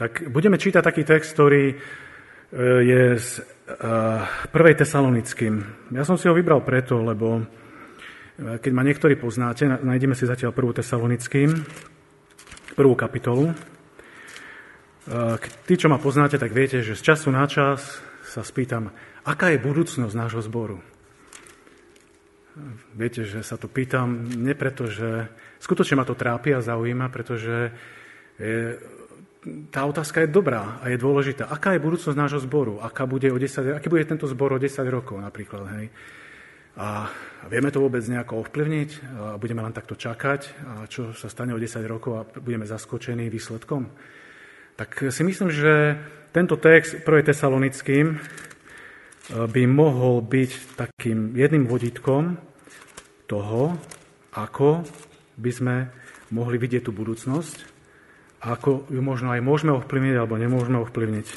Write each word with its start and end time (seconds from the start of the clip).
tak 0.00 0.32
budeme 0.32 0.56
čítať 0.56 0.80
taký 0.80 1.04
text, 1.04 1.36
ktorý 1.36 1.64
e, 1.68 1.76
je 2.80 3.02
z 3.20 3.44
prvej 4.50 4.74
tesalonickým. 4.80 5.60
Ja 5.92 6.02
som 6.02 6.16
si 6.16 6.26
ho 6.26 6.34
vybral 6.34 6.64
preto, 6.64 6.98
lebo 7.04 7.44
keď 8.40 8.72
ma 8.72 8.82
niektorí 8.82 9.20
poznáte, 9.20 9.68
nájdeme 9.68 10.16
si 10.16 10.24
zatiaľ 10.24 10.56
prvú 10.56 10.72
tesalonickým, 10.72 11.52
prvú 12.72 12.96
kapitolu. 12.96 13.52
Tí, 15.68 15.74
čo 15.76 15.92
ma 15.92 16.00
poznáte, 16.00 16.40
tak 16.40 16.56
viete, 16.56 16.80
že 16.80 16.96
z 16.96 17.12
času 17.12 17.28
na 17.28 17.44
čas 17.44 18.00
sa 18.24 18.40
spýtam, 18.40 18.88
aká 19.28 19.52
je 19.52 19.60
budúcnosť 19.60 20.14
nášho 20.16 20.40
zboru. 20.40 20.80
Viete, 22.96 23.28
že 23.28 23.44
sa 23.44 23.60
to 23.60 23.68
pýtam 23.68 24.24
nie 24.40 24.56
preto, 24.56 24.88
že 24.88 25.28
skutočne 25.60 26.00
ma 26.00 26.08
to 26.08 26.16
trápi 26.16 26.56
a 26.56 26.64
zaujíma, 26.64 27.12
pretože 27.12 27.76
tá 29.72 29.88
otázka 29.88 30.24
je 30.24 30.28
dobrá 30.28 30.76
a 30.84 30.92
je 30.92 31.00
dôležitá. 31.00 31.48
Aká 31.48 31.72
je 31.72 31.80
budúcnosť 31.80 32.16
nášho 32.16 32.40
zboru? 32.44 32.76
Aká 32.84 33.08
bude 33.08 33.32
o 33.32 33.38
10, 33.40 33.80
aký 33.80 33.88
bude 33.88 34.04
tento 34.04 34.28
zbor 34.28 34.52
o 34.52 34.58
10 34.60 34.84
rokov 34.92 35.16
napríklad? 35.16 35.64
Hej? 35.80 35.86
A 36.76 37.08
vieme 37.48 37.72
to 37.72 37.80
vôbec 37.80 38.04
nejako 38.04 38.44
ovplyvniť? 38.44 38.90
A 39.16 39.36
budeme 39.40 39.64
len 39.64 39.72
takto 39.72 39.96
čakať? 39.96 40.40
A 40.64 40.72
čo 40.84 41.16
sa 41.16 41.32
stane 41.32 41.56
o 41.56 41.60
10 41.60 41.80
rokov 41.88 42.12
a 42.20 42.22
budeme 42.40 42.68
zaskočení 42.68 43.32
výsledkom? 43.32 43.88
Tak 44.76 45.08
si 45.08 45.22
myslím, 45.24 45.48
že 45.48 45.96
tento 46.32 46.60
text 46.60 47.00
1. 47.00 47.08
Tesalonickým 47.08 48.20
by 49.30 49.62
mohol 49.68 50.20
byť 50.20 50.50
takým 50.76 51.32
jedným 51.38 51.64
vodítkom 51.64 52.36
toho, 53.24 53.78
ako 54.36 54.84
by 55.40 55.50
sme 55.54 55.76
mohli 56.34 56.58
vidieť 56.58 56.86
tú 56.86 56.92
budúcnosť 56.92 57.69
a 58.40 58.56
ako 58.56 58.88
ju 58.88 59.00
možno 59.04 59.36
aj 59.36 59.44
môžeme 59.44 59.76
ovplyvniť 59.76 60.14
alebo 60.16 60.40
nemôžeme 60.40 60.80
ovplyvniť. 60.80 61.26
E, 61.28 61.36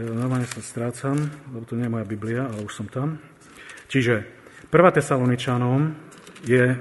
normálne 0.00 0.48
sa 0.48 0.64
strácam, 0.64 1.28
lebo 1.52 1.64
to 1.68 1.76
nie 1.76 1.84
je 1.84 1.92
moja 1.92 2.06
Biblia, 2.08 2.48
ale 2.48 2.64
už 2.64 2.72
som 2.72 2.86
tam. 2.88 3.20
Čiže 3.92 4.24
1. 4.72 4.72
Tesaloničanom 4.72 5.92
je 6.48 6.78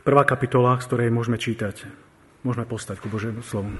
prvá 0.00 0.24
kapitola, 0.24 0.80
z 0.80 0.88
ktorej 0.88 1.12
môžeme 1.12 1.36
čítať. 1.36 1.84
Môžeme 2.46 2.64
postať 2.64 3.02
ku 3.04 3.12
Božiemu 3.12 3.44
slovu. 3.44 3.74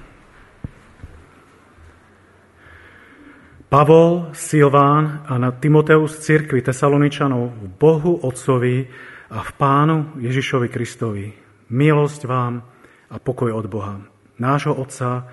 Pavol, 3.69 4.33
Silván 4.33 5.29
a 5.29 5.37
na 5.37 5.53
Timoteus 5.53 6.25
cirkvi 6.25 6.65
Tesaloničanov 6.65 7.53
v 7.53 7.65
Bohu 7.77 8.17
Otcovi 8.25 8.89
a 9.29 9.45
v 9.45 9.51
Pánu 9.61 10.17
Ježišovi 10.17 10.73
Kristovi. 10.73 11.29
Milosť 11.69 12.25
vám 12.25 12.65
a 13.09 13.17
pokoj 13.17 13.53
od 13.53 13.67
Boha, 13.69 14.05
nášho 14.37 14.77
Otca 14.77 15.29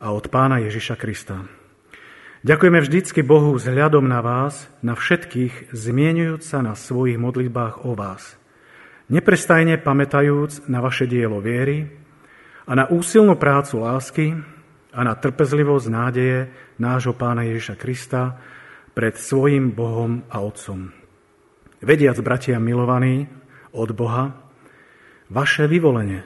a 0.00 0.06
od 0.12 0.28
Pána 0.28 0.60
Ježiša 0.60 0.96
Krista. 1.00 1.48
Ďakujeme 2.44 2.78
vždycky 2.78 3.20
Bohu 3.26 3.56
vzhľadom 3.56 4.06
na 4.06 4.22
vás, 4.22 4.70
na 4.84 4.94
všetkých, 4.94 5.74
zmienujúc 5.74 6.44
sa 6.44 6.62
na 6.62 6.78
svojich 6.78 7.18
modlitbách 7.18 7.88
o 7.88 7.96
vás. 7.98 8.38
Neprestajne 9.10 9.80
pamätajúc 9.80 10.68
na 10.70 10.78
vaše 10.78 11.10
dielo 11.10 11.42
viery 11.42 11.90
a 12.68 12.72
na 12.78 12.84
úsilnú 12.86 13.34
prácu 13.34 13.82
lásky, 13.82 14.26
a 14.96 15.04
na 15.04 15.12
trpezlivosť 15.12 15.86
nádeje 15.92 16.48
nášho 16.80 17.12
pána 17.12 17.44
Ježiša 17.44 17.76
Krista 17.76 18.40
pred 18.96 19.12
svojim 19.20 19.76
Bohom 19.76 20.24
a 20.32 20.40
Otcom. 20.40 20.88
Vediac, 21.84 22.16
bratia 22.24 22.56
milovaní, 22.56 23.28
od 23.76 23.92
Boha, 23.92 24.32
vaše 25.28 25.68
vyvolenie. 25.68 26.24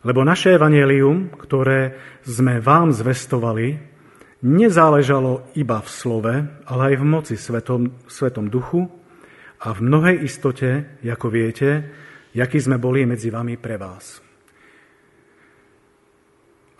Lebo 0.00 0.24
naše 0.24 0.56
evanelium, 0.56 1.28
ktoré 1.36 1.96
sme 2.24 2.56
vám 2.56 2.88
zvestovali, 2.96 3.76
nezáležalo 4.40 5.52
iba 5.60 5.76
v 5.84 5.88
slove, 5.92 6.34
ale 6.64 6.82
aj 6.92 6.94
v 6.96 7.04
moci 7.04 7.34
svetom, 7.36 8.00
svetom 8.08 8.48
duchu 8.48 8.88
a 9.60 9.76
v 9.76 9.78
mnohej 9.84 10.24
istote, 10.24 10.96
ako 11.04 11.28
viete, 11.28 11.92
jaký 12.32 12.56
sme 12.56 12.80
boli 12.80 13.04
medzi 13.04 13.28
vami 13.28 13.60
pre 13.60 13.76
vás. 13.76 14.24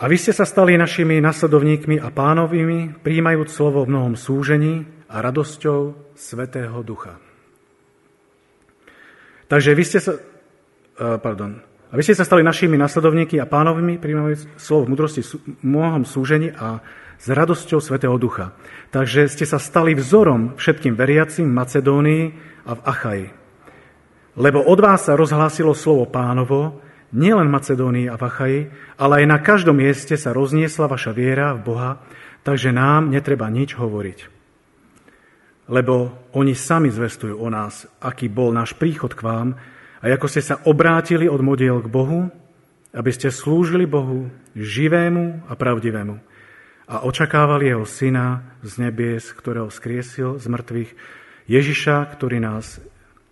A 0.01 0.09
vy 0.09 0.17
ste 0.17 0.33
sa 0.33 0.49
stali 0.49 0.81
našimi 0.81 1.21
nasledovníkmi 1.21 2.01
a 2.01 2.09
pánovými, 2.09 3.05
príjmajúc 3.05 3.53
slovo 3.53 3.85
v 3.85 3.93
mnohom 3.93 4.17
súžení 4.17 4.89
a 5.13 5.21
radosťou 5.21 6.17
Svetého 6.17 6.81
Ducha. 6.81 7.21
Takže 9.45 9.77
vy 9.77 9.85
ste 9.85 10.01
sa, 10.01 10.17
pardon, 11.21 11.61
a 11.91 11.99
vy 11.99 12.07
ste 12.07 12.15
sa 12.15 12.23
stali 12.23 12.47
našimi 12.47 12.79
nasledovníky 12.79 13.43
a 13.43 13.51
pánovými, 13.51 13.99
príjmajúc 13.99 14.47
slovo 14.55 14.87
v 14.87 14.91
mudrosti, 14.95 15.27
v 15.27 15.59
mnohom 15.67 16.07
súžení 16.07 16.55
a 16.55 16.79
s 17.19 17.27
radosťou 17.27 17.83
Svetého 17.83 18.15
Ducha. 18.15 18.55
Takže 18.95 19.27
ste 19.27 19.43
sa 19.43 19.59
stali 19.59 19.99
vzorom 19.99 20.55
všetkým 20.55 20.95
veriacim 20.95 21.51
v 21.51 21.57
Macedónii 21.59 22.25
a 22.71 22.73
v 22.79 22.81
Achaji. 22.87 23.27
Lebo 24.39 24.63
od 24.63 24.79
vás 24.79 25.11
sa 25.11 25.19
rozhlásilo 25.19 25.75
slovo 25.75 26.07
pánovo, 26.07 26.79
nielen 27.11 27.51
v 27.51 27.55
Macedónii 27.59 28.07
a 28.07 28.15
v 28.15 28.23
Achaji, 28.23 28.61
ale 28.95 29.13
aj 29.21 29.27
na 29.27 29.39
každom 29.43 29.75
mieste 29.75 30.15
sa 30.15 30.31
rozniesla 30.31 30.87
vaša 30.87 31.11
viera 31.11 31.59
v 31.59 31.75
Boha, 31.75 31.91
takže 32.47 32.71
nám 32.71 33.11
netreba 33.11 33.51
nič 33.51 33.75
hovoriť. 33.75 34.19
Lebo 35.67 36.15
oni 36.39 36.55
sami 36.55 36.95
zvestujú 36.95 37.35
o 37.35 37.51
nás, 37.51 37.91
aký 37.99 38.31
bol 38.31 38.55
náš 38.55 38.79
príchod 38.79 39.11
k 39.11 39.27
vám 39.27 39.59
a 40.01 40.05
ako 40.09 40.27
ste 40.33 40.41
sa 40.41 40.57
obrátili 40.65 41.29
od 41.29 41.45
modiel 41.45 41.85
k 41.85 41.93
Bohu, 41.93 42.33
aby 42.91 43.11
ste 43.13 43.29
slúžili 43.29 43.85
Bohu 43.85 44.33
živému 44.57 45.47
a 45.47 45.53
pravdivému 45.55 46.17
a 46.91 47.07
očakávali 47.07 47.71
jeho 47.71 47.87
syna 47.87 48.59
z 48.67 48.83
nebies, 48.83 49.31
ktorého 49.31 49.71
skriesil 49.71 50.43
z 50.43 50.47
mŕtvych, 50.51 50.91
Ježiša, 51.47 51.97
ktorý 52.19 52.43
nás 52.43 52.83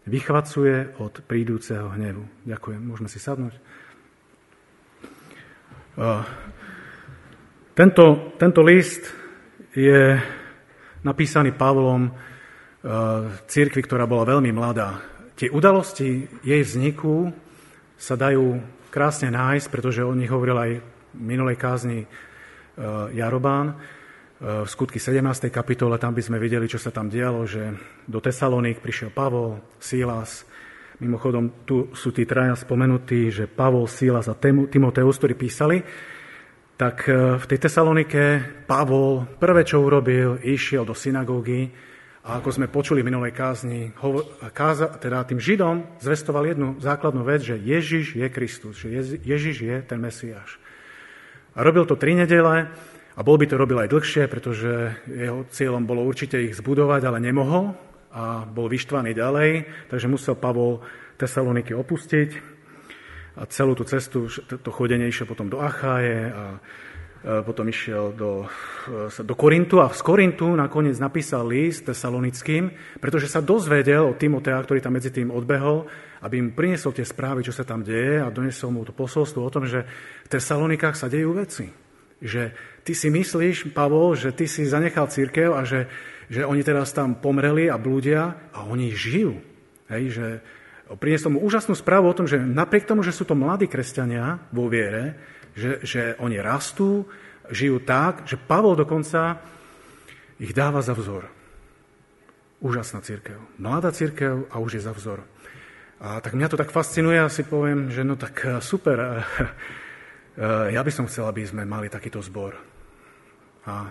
vychvacuje 0.07 0.95
od 1.03 1.23
prídúceho 1.27 1.91
hnevu. 1.91 2.23
Ďakujem. 2.47 2.81
Môžeme 2.87 3.11
si 3.11 3.19
sadnúť. 3.19 3.55
Tento, 7.75 8.05
tento 8.39 8.61
list 8.63 9.11
je 9.75 10.19
napísaný 11.03 11.51
Pavlom 11.55 12.15
církvi, 13.51 13.83
ktorá 13.83 14.07
bola 14.07 14.39
veľmi 14.39 14.55
mladá. 14.55 15.18
Tie 15.39 15.55
udalosti 15.55 16.27
jej 16.43 16.63
vzniku 16.67 17.31
sa 17.95 18.19
dajú 18.19 18.59
krásne 18.91 19.31
nájsť, 19.31 19.71
pretože 19.71 20.03
o 20.03 20.11
nich 20.11 20.35
hovoril 20.35 20.59
aj 20.59 20.73
v 20.83 20.83
minulej 21.15 21.55
kázni 21.55 22.11
Jarobán 23.15 23.79
v 24.39 24.67
skutky 24.71 25.03
17. 25.03 25.51
kapitole, 25.51 25.99
tam 25.99 26.15
by 26.15 26.23
sme 26.23 26.43
videli, 26.43 26.71
čo 26.71 26.79
sa 26.79 26.95
tam 26.95 27.11
dialo, 27.11 27.43
že 27.47 27.75
do 28.07 28.23
Tesaloník 28.23 28.79
prišiel 28.79 29.11
Pavol, 29.11 29.59
Sílas. 29.83 30.47
Mimochodom, 30.99 31.67
tu 31.67 31.91
sú 31.95 32.11
tí 32.11 32.27
traja 32.27 32.55
spomenutí, 32.55 33.31
že 33.31 33.51
Pavol, 33.51 33.91
Sílas 33.91 34.31
a 34.31 34.39
Timoteus, 34.43 35.19
ktorí 35.19 35.35
písali. 35.35 35.83
Tak 36.79 36.97
e, 37.07 37.39
v 37.39 37.45
tej 37.51 37.59
Tesalonike 37.59 38.23
Pavol 38.67 39.27
prvé, 39.39 39.67
čo 39.67 39.83
urobil, 39.83 40.39
išiel 40.43 40.87
do 40.87 40.95
synagógy 40.95 41.71
a 42.29 42.45
ako 42.45 42.61
sme 42.61 42.69
počuli 42.69 43.01
v 43.01 43.09
minulej 43.09 43.33
kázni, 43.33 43.89
káza, 44.53 44.93
teda 45.01 45.25
tým 45.25 45.41
Židom 45.41 45.97
zvestoval 45.97 46.45
jednu 46.45 46.77
základnú 46.77 47.25
vec, 47.25 47.41
že 47.41 47.57
Ježiš 47.57 48.21
je 48.21 48.27
Kristus, 48.29 48.77
že 48.85 49.17
Ježiš 49.25 49.57
je 49.65 49.77
ten 49.81 49.97
Mesiáš. 49.97 50.61
A 51.57 51.65
robil 51.65 51.89
to 51.89 51.97
tri 51.97 52.13
nedele 52.13 52.69
a 53.17 53.21
bol 53.25 53.41
by 53.41 53.49
to 53.49 53.57
robil 53.57 53.81
aj 53.81 53.89
dlhšie, 53.89 54.29
pretože 54.29 54.93
jeho 55.09 55.49
cieľom 55.49 55.89
bolo 55.89 56.05
určite 56.05 56.37
ich 56.37 56.53
zbudovať, 56.53 57.09
ale 57.09 57.25
nemohol 57.25 57.73
a 58.13 58.45
bol 58.45 58.69
vyštvaný 58.69 59.17
ďalej, 59.17 59.65
takže 59.89 60.13
musel 60.13 60.37
Pavol 60.37 60.85
Tesaloniky 61.17 61.73
opustiť 61.73 62.31
a 63.41 63.49
celú 63.49 63.73
tú 63.73 63.89
cestu, 63.89 64.29
to 64.29 64.69
chodenie 64.69 65.09
išiel 65.09 65.25
potom 65.25 65.49
do 65.49 65.65
Acháje 65.65 66.29
a 66.29 66.61
potom 67.19 67.67
išiel 67.67 68.15
do, 68.15 68.47
do 69.27 69.35
Korintu 69.35 69.83
a 69.83 69.91
z 69.91 70.01
Korintu 70.07 70.55
nakoniec 70.55 70.95
napísal 71.03 71.51
list 71.51 71.91
tesalonickým, 71.91 72.71
pretože 73.03 73.27
sa 73.27 73.43
dozvedel 73.43 74.07
od 74.07 74.17
Timotea, 74.17 74.63
ktorý 74.63 74.79
tam 74.79 74.95
medzi 74.95 75.11
tým 75.11 75.35
odbehol, 75.35 75.91
aby 76.23 76.39
mu 76.39 76.55
priniesol 76.55 76.95
tie 76.95 77.03
správy, 77.03 77.43
čo 77.43 77.51
sa 77.51 77.67
tam 77.67 77.83
deje 77.83 78.23
a 78.23 78.31
donesol 78.31 78.71
mu 78.71 78.87
to 78.87 78.95
posolstvo 78.95 79.43
o 79.43 79.51
tom, 79.51 79.67
že 79.67 79.83
v 80.25 80.29
Tesalonikách 80.31 80.95
sa 80.95 81.11
dejú 81.11 81.35
veci 81.35 81.89
že 82.19 82.51
ty 82.83 82.99
si 82.99 83.09
myslíš, 83.15 83.71
Pavol, 83.71 84.19
že 84.19 84.35
ty 84.35 84.51
si 84.51 84.67
zanechal 84.67 85.07
církev 85.07 85.55
a 85.55 85.63
že, 85.63 85.87
že 86.27 86.43
oni 86.43 86.67
teraz 86.67 86.91
tam 86.91 87.19
pomreli 87.19 87.71
a 87.71 87.79
blúdia 87.79 88.51
a 88.51 88.67
oni 88.67 88.91
žijú. 88.91 89.39
Hej, 89.89 90.05
že 90.13 90.27
priniesol 90.97 91.37
mu 91.37 91.45
úžasnú 91.45 91.77
správu 91.77 92.09
o 92.09 92.17
tom, 92.17 92.25
že 92.25 92.41
napriek 92.41 92.89
tomu, 92.89 93.05
že 93.05 93.13
sú 93.13 93.29
to 93.29 93.37
mladí 93.37 93.69
kresťania 93.69 94.41
vo 94.49 94.73
viere, 94.73 95.21
že, 95.53 95.85
že 95.85 96.03
oni 96.17 96.41
rastú, 96.41 97.05
žijú 97.53 97.85
tak, 97.85 98.25
že 98.25 98.41
Pavol 98.41 98.79
dokonca 98.79 99.43
ich 100.41 100.57
dáva 100.57 100.81
za 100.81 100.97
vzor. 100.97 101.29
Úžasná 102.65 103.05
církev. 103.05 103.37
Mladá 103.61 103.93
církev 103.93 104.49
a 104.49 104.57
už 104.63 104.81
je 104.81 104.87
za 104.87 104.97
vzor. 104.97 105.27
A 105.99 106.23
tak 106.23 106.39
mňa 106.39 106.49
to 106.49 106.61
tak 106.61 106.71
fascinuje 106.71 107.19
a 107.19 107.27
si 107.27 107.43
poviem, 107.43 107.91
že 107.91 108.07
no 108.07 108.15
tak 108.15 108.63
super, 108.63 109.27
ja 110.71 110.81
by 110.83 110.93
som 110.95 111.11
chcel, 111.11 111.27
aby 111.27 111.43
sme 111.43 111.67
mali 111.67 111.91
takýto 111.91 112.23
zbor. 112.23 112.55
A, 113.67 113.91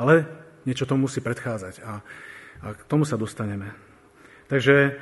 ale 0.00 0.24
niečo 0.64 0.88
tomu 0.88 1.04
musí 1.04 1.20
predchádzať 1.20 1.84
a, 1.84 1.92
a 2.64 2.66
k 2.72 2.82
tomu 2.88 3.04
sa 3.04 3.20
dostaneme. 3.20 3.68
Takže 4.48 4.96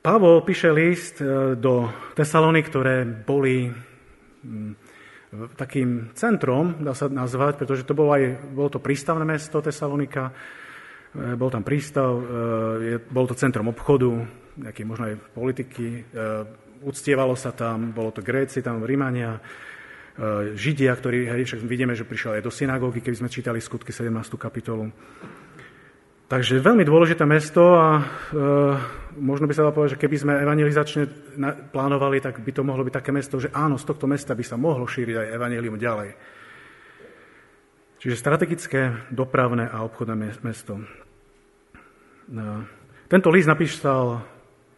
Pavol 0.00 0.40
píše 0.42 0.72
list 0.72 1.20
e, 1.20 1.56
do 1.60 1.88
Tesalony, 2.16 2.64
ktoré 2.64 3.04
boli 3.04 3.68
takým 5.54 6.10
centrom, 6.18 6.82
dá 6.82 6.90
sa 6.90 7.06
nazvať, 7.06 7.62
pretože 7.62 7.86
to 7.86 7.94
bolo, 7.94 8.18
aj, 8.18 8.50
bolo 8.50 8.68
to 8.68 8.82
prístavné 8.82 9.22
mesto 9.22 9.62
Tesalonika, 9.62 10.30
e, 11.14 11.38
bol 11.38 11.50
tam 11.50 11.62
prístav, 11.62 12.10
e, 12.18 12.98
bol 12.98 13.30
to 13.30 13.38
centrom 13.38 13.70
obchodu, 13.70 14.10
nejaké 14.58 14.82
možno 14.82 15.06
aj 15.06 15.14
politiky, 15.30 15.86
e, 15.86 16.02
uctievalo 16.82 17.38
sa 17.38 17.54
tam, 17.54 17.94
bolo 17.94 18.10
to 18.10 18.24
Gréci, 18.24 18.64
tam 18.64 18.82
Rímania, 18.82 19.38
Židia, 20.52 20.92
ktorí, 20.92 21.32
hej, 21.32 21.48
však 21.48 21.64
vidíme, 21.64 21.96
že 21.96 22.04
prišli 22.04 22.40
aj 22.40 22.44
do 22.44 22.52
synagógy, 22.52 23.00
keby 23.00 23.24
sme 23.24 23.32
čítali 23.32 23.56
skutky 23.56 23.88
17. 23.88 24.36
kapitolu. 24.36 24.92
Takže 26.30 26.62
veľmi 26.62 26.86
dôležité 26.86 27.26
mesto 27.26 27.74
a 27.74 27.98
e, 27.98 28.02
možno 29.18 29.50
by 29.50 29.52
sa 29.54 29.66
dalo 29.66 29.74
povedať, 29.74 29.98
že 29.98 30.02
keby 30.06 30.14
sme 30.14 30.38
evangelizačne 30.38 31.02
plánovali, 31.74 32.22
tak 32.22 32.38
by 32.38 32.54
to 32.54 32.62
mohlo 32.62 32.86
byť 32.86 32.94
také 32.94 33.10
mesto, 33.10 33.42
že 33.42 33.50
áno, 33.50 33.74
z 33.74 33.82
tohto 33.82 34.06
mesta 34.06 34.38
by 34.38 34.44
sa 34.46 34.54
mohlo 34.54 34.86
šíriť 34.86 35.26
aj 35.26 35.34
evangelium 35.34 35.74
ďalej. 35.74 36.14
Čiže 37.98 38.14
strategické, 38.14 39.10
dopravné 39.10 39.74
a 39.74 39.82
obchodné 39.82 40.14
mesto. 40.46 40.78
No. 42.30 42.62
Tento 43.10 43.28
list 43.34 43.50
napísal 43.50 44.22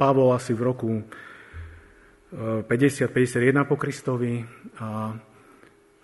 Pavol 0.00 0.32
asi 0.32 0.56
v 0.56 0.62
roku 0.64 1.04
50-51 2.32 3.12
e, 3.12 3.68
po 3.68 3.76
Kristovi 3.76 4.40
a 4.80 5.12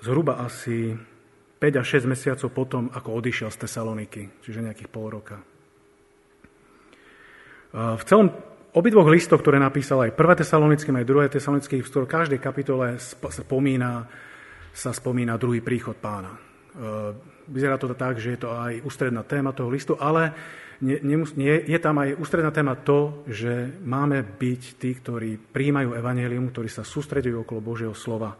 zhruba 0.04 0.44
asi 0.44 0.92
5 1.58 1.80
až 1.82 1.86
6 2.00 2.06
mesiacov 2.06 2.48
potom, 2.54 2.86
ako 2.94 3.18
odišiel 3.18 3.50
z 3.50 3.66
Tesaloniky, 3.66 4.22
čiže 4.46 4.62
nejakých 4.62 4.90
pol 4.90 5.10
roka. 5.10 5.42
V 7.74 8.02
celom 8.06 8.30
obidvoch 8.72 9.10
listoch, 9.10 9.42
ktoré 9.42 9.58
napísal 9.58 10.06
aj 10.06 10.14
1. 10.14 10.42
Tesalonickým, 10.46 10.94
aj 11.02 11.06
2. 11.06 11.34
Tesalonickým, 11.34 11.82
v 11.82 11.90
každej 12.06 12.38
kapitole 12.38 12.96
spomína, 13.02 14.06
sa 14.70 14.94
spomína 14.94 15.34
druhý 15.34 15.58
príchod 15.58 15.98
pána. 15.98 16.38
Vyzerá 17.50 17.74
to 17.74 17.90
tak, 17.98 18.22
že 18.22 18.38
je 18.38 18.40
to 18.46 18.54
aj 18.54 18.86
ústredná 18.86 19.26
téma 19.26 19.50
toho 19.50 19.66
listu, 19.66 19.98
ale 19.98 20.30
je 20.78 21.78
tam 21.82 21.98
aj 21.98 22.14
ústredná 22.22 22.54
téma 22.54 22.78
to, 22.78 23.26
že 23.26 23.82
máme 23.82 24.22
byť 24.22 24.62
tí, 24.78 24.94
ktorí 24.94 25.50
príjmajú 25.50 25.98
evanelium, 25.98 26.54
ktorí 26.54 26.70
sa 26.70 26.86
sústredujú 26.86 27.42
okolo 27.42 27.58
Božieho 27.58 27.98
slova 27.98 28.38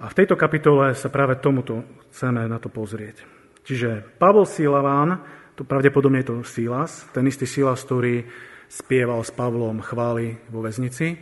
a 0.00 0.10
v 0.10 0.16
tejto 0.16 0.34
kapitole 0.34 0.90
sa 0.98 1.06
práve 1.06 1.38
tomuto 1.38 1.86
chceme 2.10 2.46
na 2.50 2.58
to 2.58 2.66
pozrieť. 2.66 3.22
Čiže 3.64 4.18
Pavol 4.18 4.44
Silaván, 4.44 5.22
to 5.54 5.62
pravdepodobne 5.62 6.20
je 6.20 6.28
to 6.28 6.36
Silas, 6.42 7.06
ten 7.14 7.24
istý 7.30 7.46
Silas, 7.46 7.80
ktorý 7.86 8.26
spieval 8.66 9.22
s 9.22 9.30
Pavlom 9.30 9.80
chvály 9.80 10.36
vo 10.50 10.60
väznici. 10.60 11.14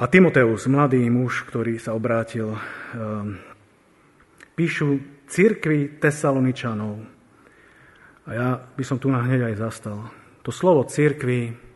A 0.00 0.08
Timoteus, 0.08 0.64
mladý 0.64 1.04
muž, 1.12 1.44
ktorý 1.44 1.76
sa 1.76 1.92
obrátil, 1.92 2.56
um, 2.56 3.36
píšu 4.56 4.96
církvi 5.28 6.00
Tesaloničanov. 6.00 7.04
A 8.24 8.30
ja 8.32 8.48
by 8.56 8.84
som 8.84 8.96
tu 8.96 9.12
hneď 9.12 9.52
aj 9.52 9.60
zastal. 9.60 10.08
To 10.40 10.48
slovo 10.48 10.88
církvi 10.88 11.69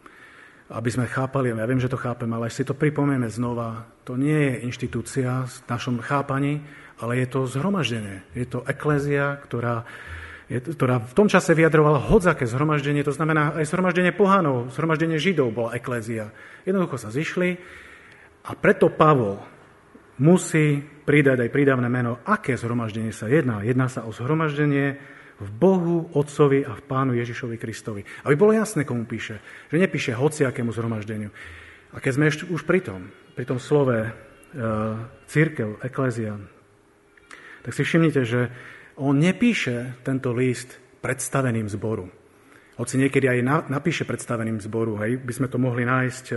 aby 0.72 0.88
sme 0.88 1.04
chápali, 1.04 1.52
ja 1.52 1.68
viem, 1.68 1.82
že 1.82 1.92
to 1.92 2.00
chápeme, 2.00 2.32
ale 2.40 2.48
si 2.48 2.64
to 2.64 2.72
pripomenieme 2.72 3.28
znova, 3.28 3.84
to 4.08 4.16
nie 4.16 4.32
je 4.32 4.54
inštitúcia 4.64 5.44
v 5.44 5.54
našom 5.68 6.00
chápaní, 6.00 6.64
ale 7.00 7.20
je 7.20 7.26
to 7.28 7.44
zhromaždenie. 7.44 8.24
Je 8.32 8.48
to 8.48 8.64
eklézia, 8.64 9.36
ktorá, 9.44 9.84
ktorá 10.48 11.04
v 11.04 11.14
tom 11.16 11.28
čase 11.28 11.52
vyjadrovala 11.52 12.00
hodzaké 12.08 12.48
zhromaždenie, 12.48 13.04
to 13.04 13.12
znamená 13.12 13.52
aj 13.60 13.68
zhromaždenie 13.68 14.16
pohanov, 14.16 14.72
zhromaždenie 14.72 15.20
židov 15.20 15.52
bola 15.52 15.76
eklézia. 15.76 16.32
Jednoducho 16.64 16.96
sa 16.96 17.12
zišli 17.12 17.60
a 18.48 18.50
preto 18.56 18.88
Pavol 18.88 19.44
musí 20.16 20.80
pridať 20.80 21.44
aj 21.44 21.50
prídavné 21.52 21.88
meno, 21.92 22.22
aké 22.24 22.56
zhromaždenie 22.56 23.12
sa 23.12 23.28
jedná. 23.28 23.60
Jedná 23.60 23.92
sa 23.92 24.08
o 24.08 24.14
zhromaždenie 24.14 24.96
v 25.40 25.50
Bohu, 25.50 26.10
Otcovi 26.14 26.62
a 26.62 26.78
v 26.78 26.82
Pánu 26.86 27.12
Ježišovi 27.18 27.58
Kristovi. 27.58 28.06
Aby 28.22 28.34
bolo 28.38 28.52
jasné, 28.54 28.86
komu 28.86 29.02
píše. 29.08 29.42
Že 29.70 29.82
nepíše 29.82 30.12
hociakému 30.14 30.70
zhromaždeniu. 30.70 31.34
A 31.94 32.02
keď 32.02 32.12
sme 32.14 32.28
ešte 32.30 32.44
už 32.50 32.66
pri 32.66 32.82
tom, 32.82 33.10
pri 33.34 33.44
tom 33.46 33.58
slove 33.58 33.94
e, 33.94 34.10
církev, 35.26 35.82
eklézia, 35.82 36.38
tak 37.62 37.72
si 37.74 37.82
všimnite, 37.82 38.22
že 38.26 38.40
on 38.98 39.18
nepíše 39.18 40.02
tento 40.06 40.30
list 40.30 40.78
predstaveným 41.02 41.66
zboru. 41.66 42.06
Hoci 42.74 42.98
niekedy 42.98 43.30
aj 43.30 43.70
napíše 43.70 44.02
predstaveným 44.02 44.58
zboru, 44.58 44.98
hej, 45.02 45.22
by 45.22 45.32
sme 45.34 45.46
to 45.46 45.58
mohli 45.62 45.86
nájsť 45.86 46.26
e, 46.30 46.36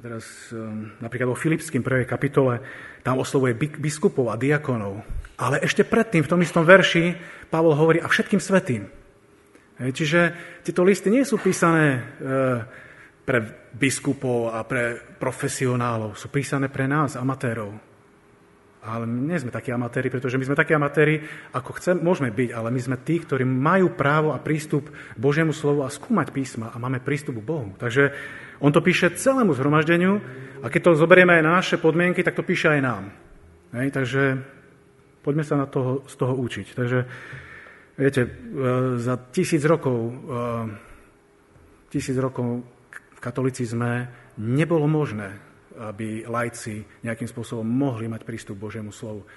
teraz 0.00 0.52
um, 0.52 0.92
napríklad 1.00 1.32
vo 1.32 1.38
Filipským 1.38 1.80
prvej 1.80 2.04
kapitole, 2.04 2.60
tam 3.06 3.22
oslovuje 3.22 3.54
biskupov 3.78 4.34
a 4.34 4.36
diakonov. 4.36 5.06
Ale 5.38 5.62
ešte 5.62 5.86
predtým, 5.86 6.26
v 6.26 6.30
tom 6.34 6.42
istom 6.42 6.66
verši, 6.66 7.14
Pavol 7.46 7.78
hovorí 7.78 8.02
a 8.02 8.10
všetkým 8.10 8.42
svetým. 8.42 8.90
Čiže 9.78 10.34
tieto 10.66 10.82
listy 10.82 11.14
nie 11.14 11.22
sú 11.22 11.38
písané 11.38 11.86
e, 11.94 12.00
pre 13.22 13.70
biskupov 13.70 14.50
a 14.50 14.66
pre 14.66 14.98
profesionálov, 15.22 16.18
sú 16.18 16.32
písané 16.32 16.66
pre 16.66 16.90
nás, 16.90 17.14
amatérov. 17.14 17.95
Ale 18.86 19.02
my 19.02 19.34
nie 19.34 19.42
sme 19.42 19.50
takí 19.50 19.74
amatéri, 19.74 20.06
pretože 20.06 20.38
my 20.38 20.46
sme 20.46 20.54
takí 20.54 20.70
amatéri, 20.70 21.18
ako 21.50 21.70
chcem, 21.82 21.98
môžeme 21.98 22.30
byť, 22.30 22.54
ale 22.54 22.70
my 22.70 22.80
sme 22.80 22.96
tí, 23.02 23.18
ktorí 23.18 23.42
majú 23.42 23.98
právo 23.98 24.30
a 24.30 24.38
prístup 24.38 24.94
k 24.94 25.18
Božiemu 25.18 25.50
slovu 25.50 25.82
a 25.82 25.90
skúmať 25.90 26.30
písma 26.30 26.70
a 26.70 26.78
máme 26.78 27.02
prístup 27.02 27.42
k 27.42 27.46
Bohu. 27.46 27.74
Takže 27.74 28.14
on 28.62 28.70
to 28.70 28.78
píše 28.78 29.18
celému 29.18 29.58
zhromaždeniu 29.58 30.22
a 30.62 30.70
keď 30.70 30.80
to 30.94 31.00
zoberieme 31.02 31.34
aj 31.34 31.42
na 31.42 31.52
naše 31.58 31.76
podmienky, 31.82 32.22
tak 32.22 32.38
to 32.38 32.46
píše 32.46 32.78
aj 32.78 32.80
nám. 32.80 33.04
Hej, 33.74 33.90
takže 33.90 34.22
poďme 35.26 35.42
sa 35.42 35.58
na 35.58 35.66
toho, 35.66 36.06
z 36.06 36.14
toho 36.14 36.38
učiť. 36.38 36.66
Takže, 36.78 36.98
viete, 37.98 38.22
e, 38.22 38.30
za 39.02 39.18
tisíc 39.34 39.66
rokov, 39.66 39.98
e, 39.98 40.12
tisíc 41.90 42.14
rokov 42.14 42.62
v 43.16 43.20
katolicizme 43.20 44.08
nebolo 44.38 44.86
možné, 44.86 45.45
aby 45.76 46.24
lajci 46.24 47.04
nejakým 47.04 47.28
spôsobom 47.28 47.64
mohli 47.64 48.08
mať 48.08 48.24
prístup 48.24 48.56
k 48.56 48.64
Božiemu 48.64 48.90
slovu. 48.90 49.28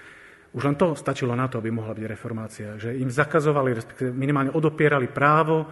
Už 0.49 0.65
len 0.65 0.73
to 0.73 0.97
stačilo 0.97 1.37
na 1.37 1.45
to, 1.45 1.61
aby 1.61 1.69
mohla 1.69 1.93
byť 1.93 2.05
reformácia, 2.09 2.67
že 2.81 2.97
im 2.97 3.13
zakazovali, 3.13 3.77
respektíve 3.77 4.09
minimálne 4.09 4.49
odopierali 4.49 5.05
právo 5.05 5.69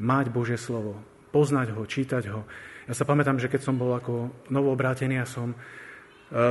mať 0.00 0.32
Božie 0.32 0.56
slovo, 0.56 0.96
poznať 1.28 1.76
ho, 1.76 1.82
čítať 1.84 2.24
ho. 2.32 2.48
Ja 2.88 2.96
sa 2.96 3.04
pamätám, 3.04 3.36
že 3.36 3.52
keď 3.52 3.60
som 3.68 3.76
bol 3.76 3.92
ako 3.92 4.32
novoobrátený 4.48 5.20
a 5.20 5.28
som 5.28 5.52
e, 5.52 5.56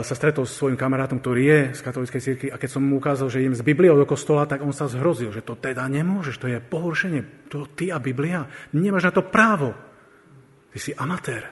sa 0.06 0.14
stretol 0.14 0.46
s 0.46 0.54
svojim 0.54 0.78
kamarátom, 0.78 1.18
ktorý 1.18 1.44
je 1.50 1.60
z 1.74 1.82
katolíckej 1.82 2.22
cirkvi 2.22 2.48
a 2.54 2.62
keď 2.62 2.70
som 2.78 2.86
mu 2.86 3.02
ukázal, 3.02 3.34
že 3.34 3.42
im 3.42 3.58
z 3.58 3.66
Biblie 3.66 3.90
do 3.90 4.06
kostola, 4.06 4.46
tak 4.46 4.62
on 4.62 4.74
sa 4.74 4.86
zhrozil, 4.86 5.34
že 5.34 5.42
to 5.42 5.58
teda 5.58 5.82
nemôžeš, 5.90 6.38
to 6.38 6.50
je 6.54 6.62
pohoršenie, 6.62 7.50
to 7.50 7.66
ty 7.74 7.90
a 7.90 7.98
Biblia, 7.98 8.46
nemáš 8.78 9.10
na 9.10 9.14
to 9.18 9.26
právo. 9.26 9.74
Ty 10.70 10.78
si 10.78 10.94
amatér, 10.94 11.50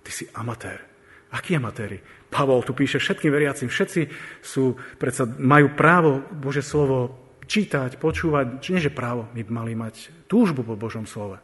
ty 0.00 0.10
si 0.12 0.24
amatér. 0.32 0.87
Akí 1.28 1.52
amatéri? 1.52 2.00
Pavol 2.28 2.64
tu 2.64 2.72
píše 2.72 3.00
všetkým 3.00 3.32
veriacim, 3.32 3.68
všetci 3.68 4.08
sú, 4.40 4.76
predsa 4.96 5.28
majú 5.28 5.76
právo 5.76 6.24
Bože 6.32 6.64
slovo 6.64 7.28
čítať, 7.48 7.96
počúvať, 7.96 8.60
či 8.60 8.76
nie 8.76 8.84
že 8.84 8.92
právo, 8.92 9.28
my 9.32 9.40
by 9.44 9.52
mali 9.52 9.72
mať 9.72 10.12
túžbu 10.28 10.64
po 10.64 10.76
Božom 10.76 11.08
slove. 11.08 11.40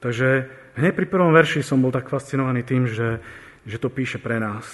Takže 0.00 0.48
hneď 0.80 0.92
pri 0.96 1.06
prvom 1.08 1.32
verši 1.36 1.60
som 1.60 1.80
bol 1.80 1.92
tak 1.92 2.08
fascinovaný 2.08 2.64
tým, 2.64 2.88
že, 2.88 3.20
že 3.68 3.76
to 3.76 3.92
píše 3.92 4.16
pre 4.16 4.40
nás, 4.40 4.64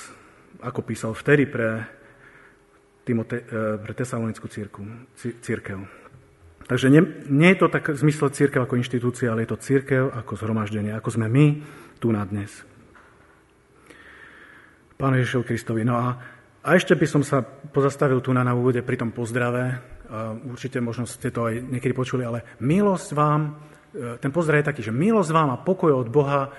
ako 0.62 0.86
písal 0.86 1.12
vtedy 1.18 1.50
pre, 1.50 1.82
Timote, 3.06 3.38
eh, 3.38 3.78
pre 3.78 3.92
tesalonickú 3.94 4.50
církev. 5.42 5.78
Takže 6.66 6.90
nie, 6.90 7.02
nie 7.30 7.54
je 7.54 7.58
to 7.62 7.70
tak 7.70 7.94
v 7.94 7.98
zmysle 7.98 8.34
církev 8.34 8.66
ako 8.66 8.78
inštitúcia, 8.82 9.30
ale 9.30 9.46
je 9.46 9.54
to 9.54 9.62
církev 9.62 10.10
ako 10.10 10.34
zhromaždenie, 10.34 10.90
ako 10.90 11.14
sme 11.14 11.30
my 11.30 11.46
tu 12.02 12.10
na 12.10 12.26
dnes. 12.26 12.66
Pán 14.96 15.12
Ježišov 15.16 15.44
Kristovi. 15.44 15.84
No 15.84 16.00
a, 16.00 16.16
a 16.64 16.68
ešte 16.72 16.96
by 16.96 17.06
som 17.08 17.22
sa 17.22 17.44
pozastavil 17.44 18.24
tu 18.24 18.32
na, 18.32 18.40
na 18.40 18.56
úvode 18.56 18.80
pri 18.80 18.96
tom 18.96 19.12
pozdrave. 19.12 19.76
Určite 20.48 20.80
možno 20.80 21.04
ste 21.04 21.28
to 21.28 21.46
aj 21.46 21.60
niekedy 21.60 21.92
počuli, 21.92 22.24
ale 22.24 22.56
milosť 22.64 23.10
vám 23.12 23.40
E, 23.96 24.20
ten 24.20 24.28
pozdrav 24.28 24.60
je 24.60 24.68
taký, 24.68 24.80
že 24.84 24.92
milosť 24.92 25.30
vám 25.32 25.48
a 25.56 25.62
pokoj 25.62 25.92
od 25.96 26.08
Boha, 26.12 26.52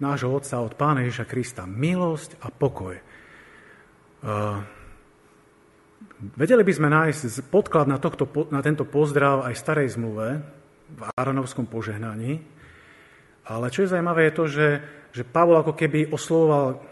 nášho 0.00 0.32
Otca, 0.32 0.64
od 0.64 0.72
Pána 0.72 1.04
Ježiša 1.04 1.28
Krista. 1.28 1.68
Milosť 1.68 2.40
a 2.40 2.48
pokoj. 2.48 2.96
Uh, 4.18 4.58
vedeli 6.34 6.66
by 6.66 6.72
sme 6.74 6.90
nájsť 6.90 7.46
podklad 7.54 7.86
na, 7.86 8.02
tohto, 8.02 8.26
na 8.50 8.58
tento 8.66 8.82
pozdrav 8.82 9.46
aj 9.46 9.54
v 9.54 9.62
starej 9.62 9.88
zmluve, 9.94 10.42
v 10.90 11.00
Áronovskom 11.14 11.70
požehnaní, 11.70 12.42
ale 13.46 13.70
čo 13.70 13.86
je 13.86 13.94
zaujímavé 13.94 14.26
je 14.26 14.34
to, 14.34 14.44
že, 14.50 14.68
že 15.14 15.22
Pavol 15.22 15.62
ako 15.62 15.70
keby 15.70 16.10
oslovoval 16.10 16.82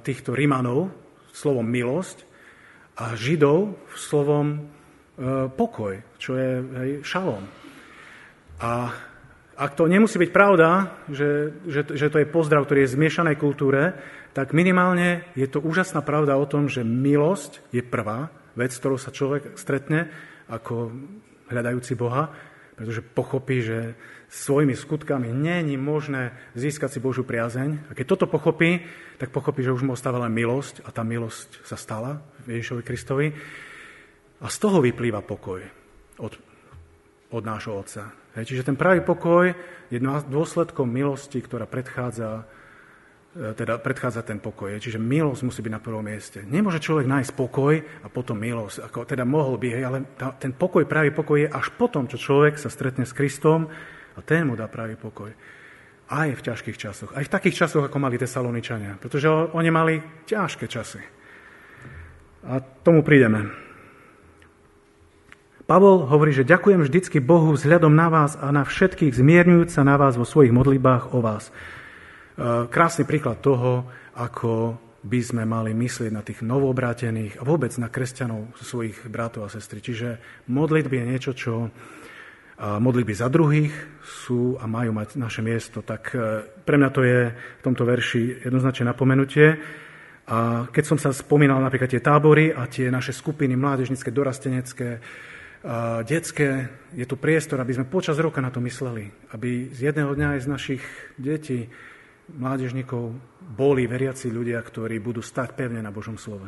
týchto 0.00 0.32
Rimanov 0.32 0.88
slovom 1.30 1.66
milosť 1.68 2.24
a 3.00 3.16
Židov 3.16 3.76
slovom 3.96 4.46
e, 4.52 4.58
pokoj, 5.48 5.94
čo 6.20 6.36
je 6.36 6.50
hej, 6.60 6.90
šalom. 7.06 7.44
A 8.60 8.92
ak 9.60 9.76
to 9.76 9.88
nemusí 9.88 10.16
byť 10.16 10.32
pravda, 10.32 11.00
že, 11.08 11.52
že, 11.68 11.80
že 11.92 12.08
to 12.08 12.20
je 12.20 12.28
pozdrav, 12.28 12.64
ktorý 12.64 12.84
je 12.84 12.90
v 12.92 12.96
zmiešanej 12.96 13.36
kultúre, 13.36 13.96
tak 14.32 14.56
minimálne 14.56 15.28
je 15.36 15.44
to 15.48 15.60
úžasná 15.60 16.00
pravda 16.00 16.36
o 16.40 16.48
tom, 16.48 16.68
že 16.68 16.84
milosť 16.84 17.60
je 17.72 17.84
prvá 17.84 18.32
vec, 18.56 18.72
ktorou 18.72 18.96
sa 18.96 19.12
človek 19.12 19.56
stretne 19.60 20.08
ako 20.48 20.92
hľadajúci 21.52 21.92
Boha, 21.98 22.32
pretože 22.76 23.04
pochopí, 23.04 23.60
že 23.60 23.92
svojimi 24.30 24.78
skutkami 24.78 25.34
není 25.34 25.74
možné 25.74 26.30
získať 26.54 26.96
si 26.96 26.98
Božiu 27.02 27.26
priazeň. 27.26 27.90
A 27.90 27.92
keď 27.98 28.14
toto 28.14 28.30
pochopí, 28.30 28.86
tak 29.18 29.34
pochopí, 29.34 29.66
že 29.66 29.74
už 29.74 29.82
mu 29.82 29.98
ostáva 29.98 30.22
len 30.22 30.30
milosť 30.30 30.86
a 30.86 30.94
tá 30.94 31.02
milosť 31.02 31.66
sa 31.66 31.74
stala 31.74 32.22
Ježišovi 32.46 32.82
Kristovi. 32.86 33.26
A 34.40 34.46
z 34.46 34.56
toho 34.62 34.78
vyplýva 34.78 35.20
pokoj 35.26 35.60
od, 36.22 36.32
od 37.34 37.42
nášho 37.42 37.74
Otca. 37.74 38.14
Hej, 38.38 38.54
čiže 38.54 38.70
ten 38.70 38.78
pravý 38.78 39.02
pokoj 39.02 39.50
je 39.90 39.98
dôsledkom 40.30 40.86
milosti, 40.86 41.42
ktorá 41.42 41.66
predchádza, 41.66 42.46
e, 43.34 43.50
teda 43.58 43.82
predchádza 43.82 44.22
ten 44.22 44.38
pokoj. 44.38 44.78
Čiže 44.78 45.02
milosť 45.02 45.42
musí 45.42 45.60
byť 45.60 45.74
na 45.74 45.82
prvom 45.82 46.06
mieste. 46.06 46.46
Nemôže 46.46 46.78
človek 46.78 47.10
nájsť 47.10 47.32
pokoj 47.34 47.74
a 47.82 48.06
potom 48.06 48.38
milosť. 48.38 48.86
Ako, 48.86 48.98
teda 49.10 49.26
mohol 49.26 49.58
by, 49.58 49.68
hej, 49.74 49.82
ale 49.82 49.98
tá, 50.14 50.38
ten 50.38 50.54
pokoj, 50.54 50.86
pravý 50.86 51.10
pokoj 51.10 51.42
je 51.42 51.50
až 51.50 51.74
potom, 51.74 52.06
čo 52.06 52.22
človek 52.22 52.54
sa 52.54 52.70
stretne 52.70 53.02
s 53.02 53.10
Kristom 53.10 53.66
a 54.16 54.20
ten 54.24 54.46
mu 54.46 54.58
dá 54.58 54.66
pravý 54.66 54.98
pokoj. 54.98 55.30
Aj 56.10 56.26
v 56.26 56.42
ťažkých 56.42 56.74
časoch. 56.74 57.10
Aj 57.14 57.22
v 57.22 57.30
takých 57.30 57.66
časoch, 57.66 57.86
ako 57.86 58.02
mali 58.02 58.18
Tesaloničania. 58.18 58.98
Pretože 58.98 59.30
oni 59.30 59.70
mali 59.70 60.02
ťažké 60.26 60.66
časy. 60.66 60.98
A 62.50 62.58
tomu 62.58 63.06
prídeme. 63.06 63.46
Pavol 65.70 66.02
hovorí, 66.10 66.34
že 66.34 66.42
ďakujem 66.42 66.82
vždycky 66.82 67.22
Bohu 67.22 67.54
vzhľadom 67.54 67.94
na 67.94 68.10
vás 68.10 68.34
a 68.34 68.50
na 68.50 68.66
všetkých, 68.66 69.14
zmierňujúc 69.14 69.70
sa 69.70 69.86
na 69.86 69.94
vás 69.94 70.18
vo 70.18 70.26
svojich 70.26 70.50
modlibách 70.50 71.14
o 71.14 71.22
vás. 71.22 71.46
E, 71.46 72.66
krásny 72.66 73.06
príklad 73.06 73.38
toho, 73.38 73.86
ako 74.18 74.74
by 75.06 75.20
sme 75.22 75.46
mali 75.46 75.70
myslieť 75.70 76.10
na 76.10 76.26
tých 76.26 76.42
novobrátených 76.42 77.38
a 77.38 77.46
vôbec 77.46 77.70
na 77.78 77.86
kresťanov, 77.86 78.50
svojich 78.58 79.06
bratov 79.06 79.46
a 79.46 79.52
sestry. 79.52 79.78
Čiže 79.78 80.18
modlitby 80.50 81.00
je 81.00 81.06
niečo, 81.06 81.32
čo 81.38 81.70
modlitby 82.60 83.14
za 83.16 83.32
druhých 83.32 83.72
sú 84.04 84.60
a 84.60 84.68
majú 84.68 84.92
mať 84.92 85.16
naše 85.16 85.40
miesto. 85.40 85.80
Tak 85.80 86.02
e, 86.12 86.16
pre 86.60 86.76
mňa 86.76 86.90
to 86.92 87.00
je 87.00 87.20
v 87.32 87.64
tomto 87.64 87.88
verši 87.88 88.44
jednoznačne 88.44 88.92
napomenutie. 88.92 89.56
A 90.28 90.68
keď 90.68 90.84
som 90.84 90.98
sa 91.00 91.10
spomínal 91.10 91.58
napríklad 91.58 91.90
tie 91.90 92.04
tábory 92.04 92.52
a 92.52 92.68
tie 92.68 92.92
naše 92.92 93.16
skupiny 93.16 93.58
mládežnické, 93.58 94.14
dorastenecké, 94.14 95.02
detské, 96.06 96.70
je 96.94 97.04
tu 97.04 97.18
priestor, 97.20 97.60
aby 97.60 97.74
sme 97.74 97.90
počas 97.90 98.16
roka 98.16 98.40
na 98.40 98.48
to 98.48 98.62
mysleli. 98.64 99.10
Aby 99.34 99.74
z 99.74 99.92
jedného 99.92 100.14
dňa 100.14 100.38
aj 100.38 100.40
z 100.40 100.48
našich 100.48 100.82
detí, 101.18 101.68
mládežníkov, 102.30 103.10
boli 103.58 103.90
veriaci 103.90 104.30
ľudia, 104.30 104.62
ktorí 104.62 105.02
budú 105.02 105.18
stať 105.18 105.58
pevne 105.58 105.82
na 105.82 105.90
Božom 105.90 106.14
slove. 106.14 106.46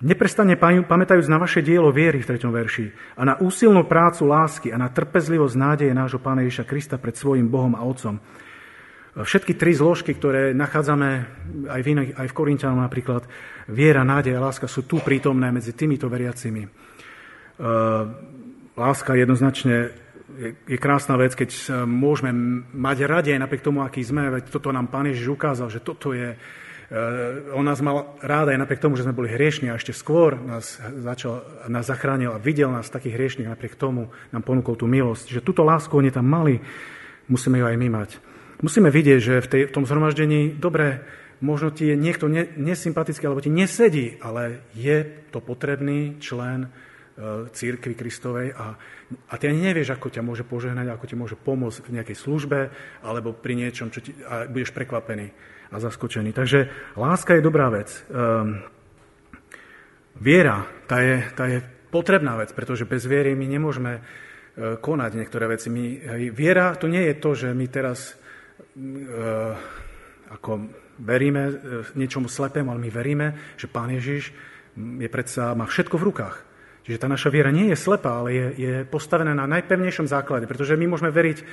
Neprestane 0.00 0.54
pamätajúc 0.86 1.26
na 1.26 1.42
vaše 1.42 1.66
dielo 1.66 1.90
viery 1.90 2.22
v 2.22 2.30
3. 2.30 2.46
verši 2.46 2.86
a 3.18 3.26
na 3.26 3.34
úsilnú 3.42 3.90
prácu 3.90 4.22
lásky 4.22 4.70
a 4.70 4.78
na 4.78 4.86
trpezlivosť 4.86 5.56
nádeje 5.58 5.90
nášho 5.90 6.22
Pána 6.22 6.46
Ježiša 6.46 6.62
Krista 6.62 6.94
pred 6.94 7.18
svojim 7.18 7.50
Bohom 7.50 7.74
a 7.74 7.82
Otcom, 7.82 8.22
Všetky 9.14 9.54
tri 9.54 9.70
zložky, 9.70 10.10
ktoré 10.10 10.50
nachádzame 10.58 11.10
aj 11.70 11.80
v, 11.86 11.88
iných, 11.94 12.10
aj 12.18 12.26
v 12.26 12.34
Korintianom 12.34 12.82
napríklad, 12.82 13.22
viera, 13.70 14.02
nádej 14.02 14.34
a 14.34 14.42
láska 14.42 14.66
sú 14.66 14.90
tu 14.90 14.98
prítomné 14.98 15.54
medzi 15.54 15.70
týmito 15.70 16.10
veriacimi. 16.10 16.66
Láska 18.74 19.14
jednoznačne 19.14 19.94
je, 20.66 20.78
krásna 20.82 21.14
vec, 21.14 21.38
keď 21.38 21.50
môžeme 21.86 22.34
mať 22.74 23.06
rade 23.06 23.30
napriek 23.38 23.62
tomu, 23.62 23.86
aký 23.86 24.02
sme, 24.02 24.34
veď 24.34 24.50
toto 24.50 24.74
nám 24.74 24.90
Pán 24.90 25.06
Ježiš 25.06 25.30
ukázal, 25.30 25.70
že 25.70 25.78
toto 25.78 26.10
je, 26.10 26.34
on 27.56 27.64
nás 27.64 27.80
mal 27.80 28.20
rád 28.20 28.52
aj 28.52 28.60
napriek 28.60 28.82
tomu, 28.84 28.94
že 29.00 29.08
sme 29.08 29.16
boli 29.16 29.32
hriešni 29.32 29.72
a 29.72 29.80
ešte 29.80 29.96
skôr 29.96 30.36
nás, 30.36 30.76
začal, 31.00 31.40
nás 31.72 31.88
zachránil 31.88 32.36
a 32.36 32.42
videl 32.42 32.68
nás 32.68 32.92
takých 32.92 33.16
hriešných, 33.16 33.48
napriek 33.48 33.80
tomu 33.80 34.12
nám 34.30 34.44
ponúkol 34.44 34.76
tú 34.76 34.84
milosť. 34.84 35.40
Že 35.40 35.46
túto 35.46 35.64
lásku 35.64 35.96
oni 35.96 36.12
tam 36.12 36.28
mali, 36.28 36.60
musíme 37.32 37.56
ju 37.56 37.64
aj 37.64 37.76
my 37.80 37.88
mať. 37.88 38.10
Musíme 38.60 38.92
vidieť, 38.92 39.20
že 39.20 39.34
v, 39.40 39.48
tej, 39.48 39.62
v 39.72 39.74
tom 39.74 39.88
zhromaždení, 39.88 40.60
dobre, 40.60 41.04
možno 41.40 41.72
ti 41.72 41.88
je 41.88 41.96
niekto 41.96 42.28
ne, 42.28 42.52
nesympatický, 42.52 43.24
alebo 43.24 43.40
ti 43.40 43.50
nesedí, 43.50 44.20
ale 44.20 44.68
je 44.76 45.24
to 45.32 45.40
potrebný 45.40 46.20
člen 46.20 46.68
e, 46.68 46.68
církvy 47.48 47.96
Kristovej 47.96 48.52
a, 48.54 48.76
a 49.28 49.34
ty 49.40 49.48
ani 49.48 49.72
nevieš, 49.72 49.96
ako 49.96 50.12
ťa 50.12 50.22
môže 50.22 50.44
požehnať, 50.44 50.92
ako 50.92 51.04
ti 51.08 51.16
môže 51.16 51.36
pomôcť 51.40 51.80
v 51.80 51.94
nejakej 52.00 52.16
službe 52.16 52.58
alebo 53.02 53.32
pri 53.32 53.56
niečom, 53.56 53.88
čo 53.88 54.04
ti, 54.04 54.14
a 54.24 54.46
budeš 54.46 54.70
prekvapený 54.70 55.53
a 55.74 55.82
zaskočený. 55.82 56.30
Takže 56.30 56.70
láska 56.94 57.34
je 57.34 57.42
dobrá 57.42 57.66
vec. 57.74 57.90
Um, 58.06 58.62
viera, 60.22 60.62
tá 60.86 61.02
je, 61.02 61.26
tá 61.34 61.50
je 61.50 61.58
potrebná 61.90 62.38
vec, 62.38 62.54
pretože 62.54 62.86
bez 62.86 63.02
viery 63.10 63.34
my 63.34 63.50
nemôžeme 63.50 63.92
uh, 63.98 64.78
konať 64.78 65.10
niektoré 65.18 65.50
veci. 65.50 65.66
My, 65.68 65.98
viera 66.30 66.78
to 66.78 66.86
nie 66.86 67.02
je 67.10 67.14
to, 67.18 67.30
že 67.34 67.48
my 67.50 67.66
teraz 67.66 68.14
Eh, 68.74 69.54
ako 70.30 70.50
veríme 70.98 71.42
eh, 71.46 71.54
niečomu 71.94 72.26
slepému, 72.26 72.74
ale 72.74 72.82
my 72.82 72.90
veríme, 72.90 73.26
že 73.54 73.70
Pán 73.70 73.90
Ježiš 73.90 74.34
je 74.74 75.08
predsa, 75.10 75.54
má 75.54 75.66
všetko 75.66 75.94
v 75.98 76.06
rukách. 76.10 76.36
Čiže 76.84 77.00
tá 77.00 77.06
naša 77.06 77.30
viera 77.30 77.54
nie 77.54 77.70
je 77.70 77.78
slepá, 77.78 78.18
ale 78.18 78.30
je, 78.34 78.46
je 78.58 78.74
postavená 78.84 79.30
na 79.32 79.46
najpevnejšom 79.46 80.10
základe, 80.10 80.50
pretože 80.50 80.76
my 80.76 80.84
môžeme 80.84 81.08
veriť 81.08 81.38
e, 81.40 81.44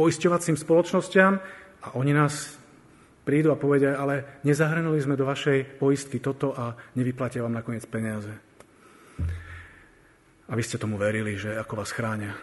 poisťovacím 0.00 0.56
spoločnosťam 0.56 1.32
a 1.84 1.86
oni 1.92 2.16
nás 2.16 2.56
prídu 3.30 3.54
a 3.54 3.62
povedia, 3.62 3.94
ale 3.94 4.42
nezahrnuli 4.42 4.98
sme 4.98 5.14
do 5.14 5.22
vašej 5.22 5.78
poistky 5.78 6.18
toto 6.18 6.50
a 6.50 6.74
nevyplatia 6.98 7.46
vám 7.46 7.54
nakoniec 7.54 7.86
peniaze. 7.86 8.34
A 10.50 10.58
vy 10.58 10.62
ste 10.66 10.82
tomu 10.82 10.98
verili, 10.98 11.38
že 11.38 11.54
ako 11.54 11.78
vás 11.78 11.94
chránia. 11.94 12.34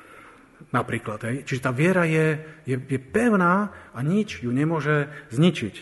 Napríklad. 0.71 1.19
Hej. 1.27 1.43
Čiže 1.43 1.67
tá 1.67 1.75
viera 1.75 2.07
je, 2.07 2.39
je, 2.63 2.79
je 2.79 2.99
pevná 3.03 3.75
a 3.91 3.99
nič 3.99 4.47
ju 4.47 4.49
nemôže 4.55 5.11
zničiť. 5.35 5.75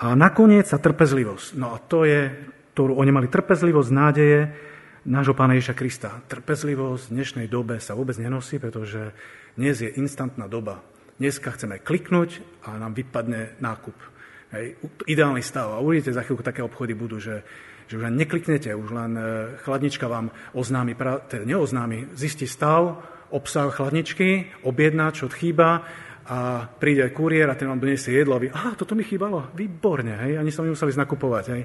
A 0.00 0.16
nakoniec 0.16 0.64
sa 0.64 0.80
trpezlivosť. 0.80 1.60
No 1.60 1.76
a 1.76 1.78
to 1.78 2.08
je, 2.08 2.32
ktorú 2.72 2.96
oni 2.96 3.12
mali 3.12 3.28
trpezlivosť, 3.28 3.90
nádeje 3.92 4.56
nášho 5.04 5.36
Pána 5.36 5.52
Ježa 5.60 5.76
Krista. 5.76 6.24
Trpezlivosť 6.32 7.12
v 7.12 7.14
dnešnej 7.20 7.46
dobe 7.52 7.76
sa 7.76 7.92
vôbec 7.92 8.16
nenosí, 8.16 8.56
pretože 8.56 9.12
dnes 9.52 9.84
je 9.84 9.92
instantná 10.00 10.48
doba. 10.48 10.80
Dneska 11.20 11.52
chceme 11.52 11.76
kliknúť 11.76 12.40
a 12.64 12.80
nám 12.80 12.96
vypadne 12.96 13.60
nákup. 13.60 14.19
Hej, 14.50 14.82
ideálny 15.06 15.46
stav. 15.46 15.70
A 15.70 15.78
uvidíte, 15.78 16.10
za 16.10 16.26
chvíľku 16.26 16.42
také 16.42 16.58
obchody 16.66 16.98
budú, 16.98 17.22
že, 17.22 17.46
že 17.86 17.94
už 17.94 18.02
len 18.10 18.18
nekliknete, 18.18 18.74
už 18.74 18.90
len 18.90 19.12
e, 19.14 19.22
chladnička 19.62 20.10
vám 20.10 20.34
oznámi, 20.58 20.98
teda 21.30 21.46
neoznámi, 21.46 22.18
zistí 22.18 22.50
stav, 22.50 22.98
obsah 23.30 23.70
chladničky, 23.70 24.50
objedná, 24.66 25.14
čo 25.14 25.30
chýba 25.30 25.86
a 26.26 26.66
príde 26.66 27.06
kuriér 27.14 27.50
a 27.50 27.58
ten 27.58 27.70
vám 27.70 27.78
donesie 27.78 28.10
jedlo 28.10 28.38
a 28.38 28.42
vy, 28.42 28.50
aha, 28.50 28.74
toto 28.74 28.98
mi 28.98 29.06
chýbalo, 29.06 29.54
výborne, 29.54 30.18
hej, 30.18 30.38
ani 30.38 30.50
sa 30.50 30.62
mi 30.62 30.70
museli 30.70 30.94
znakupovať, 30.94 31.44
hej. 31.54 31.62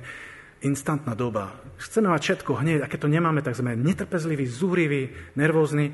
Instantná 0.65 1.13
doba. 1.13 1.61
Chceme 1.77 2.09
mať 2.09 2.21
všetko 2.21 2.51
hneď 2.61 2.79
a 2.81 2.89
keď 2.89 3.05
to 3.05 3.13
nemáme, 3.13 3.45
tak 3.45 3.53
sme 3.53 3.77
netrpezliví, 3.77 4.45
zúriví, 4.49 5.13
nervózni. 5.37 5.93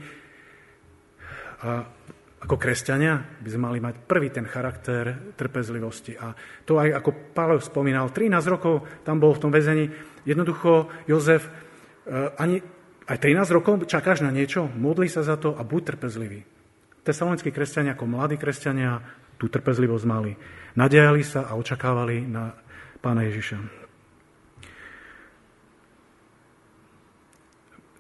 A 1.66 1.84
ako 2.42 2.58
kresťania 2.58 3.42
by 3.46 3.50
sme 3.54 3.66
mali 3.70 3.80
mať 3.80 3.96
prvý 4.10 4.34
ten 4.34 4.50
charakter 4.50 5.34
trpezlivosti. 5.38 6.18
A 6.18 6.34
to 6.66 6.82
aj 6.82 6.90
ako 6.98 7.10
Pavel 7.38 7.62
spomínal, 7.62 8.10
13 8.10 8.34
rokov 8.50 8.82
tam 9.06 9.22
bol 9.22 9.38
v 9.38 9.42
tom 9.46 9.52
väzení. 9.54 9.94
Jednoducho 10.26 10.90
Jozef 11.06 11.46
eh, 11.46 12.34
ani 12.42 12.62
aj 13.06 13.18
13 13.18 13.58
rokov 13.58 13.86
čakáš 13.86 14.26
na 14.26 14.34
niečo, 14.34 14.66
modli 14.66 15.06
sa 15.06 15.22
za 15.22 15.38
to 15.38 15.54
a 15.54 15.62
buď 15.62 15.96
trpezlivý. 15.96 16.42
Tesalonickí 17.02 17.50
kresťania 17.50 17.98
ako 17.98 18.06
mladí 18.10 18.38
kresťania 18.38 19.02
tú 19.42 19.50
trpezlivosť 19.50 20.06
mali. 20.06 20.38
Nadejali 20.78 21.26
sa 21.26 21.50
a 21.50 21.58
očakávali 21.58 22.26
na 22.30 22.54
pána 23.02 23.26
Ježiša. 23.26 23.58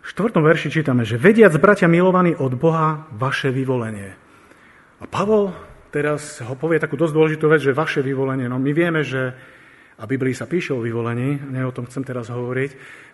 V 0.01 0.05
štvrtom 0.05 0.45
verši 0.45 0.69
čítame, 0.69 1.05
že 1.05 1.17
vediac, 1.17 1.53
bratia 1.57 1.89
milovaní 1.89 2.37
od 2.37 2.53
Boha, 2.57 3.09
vaše 3.13 3.49
vyvolenie. 3.49 4.30
A 5.01 5.09
Pavol 5.09 5.49
teraz 5.89 6.39
ho 6.45 6.53
povie 6.53 6.77
takú 6.77 6.93
dosť 6.93 7.13
dôležitú 7.17 7.45
vec, 7.49 7.65
že 7.65 7.73
vaše 7.73 8.05
vyvolenie. 8.05 8.45
No 8.45 8.61
my 8.61 8.71
vieme, 8.71 9.01
že 9.01 9.33
a 10.01 10.09
Biblii 10.09 10.33
sa 10.33 10.49
píše 10.49 10.73
o 10.73 10.81
vyvolení, 10.81 11.37
ne 11.53 11.61
o 11.61 11.73
tom 11.73 11.85
chcem 11.85 12.01
teraz 12.01 12.33
hovoriť, 12.33 12.71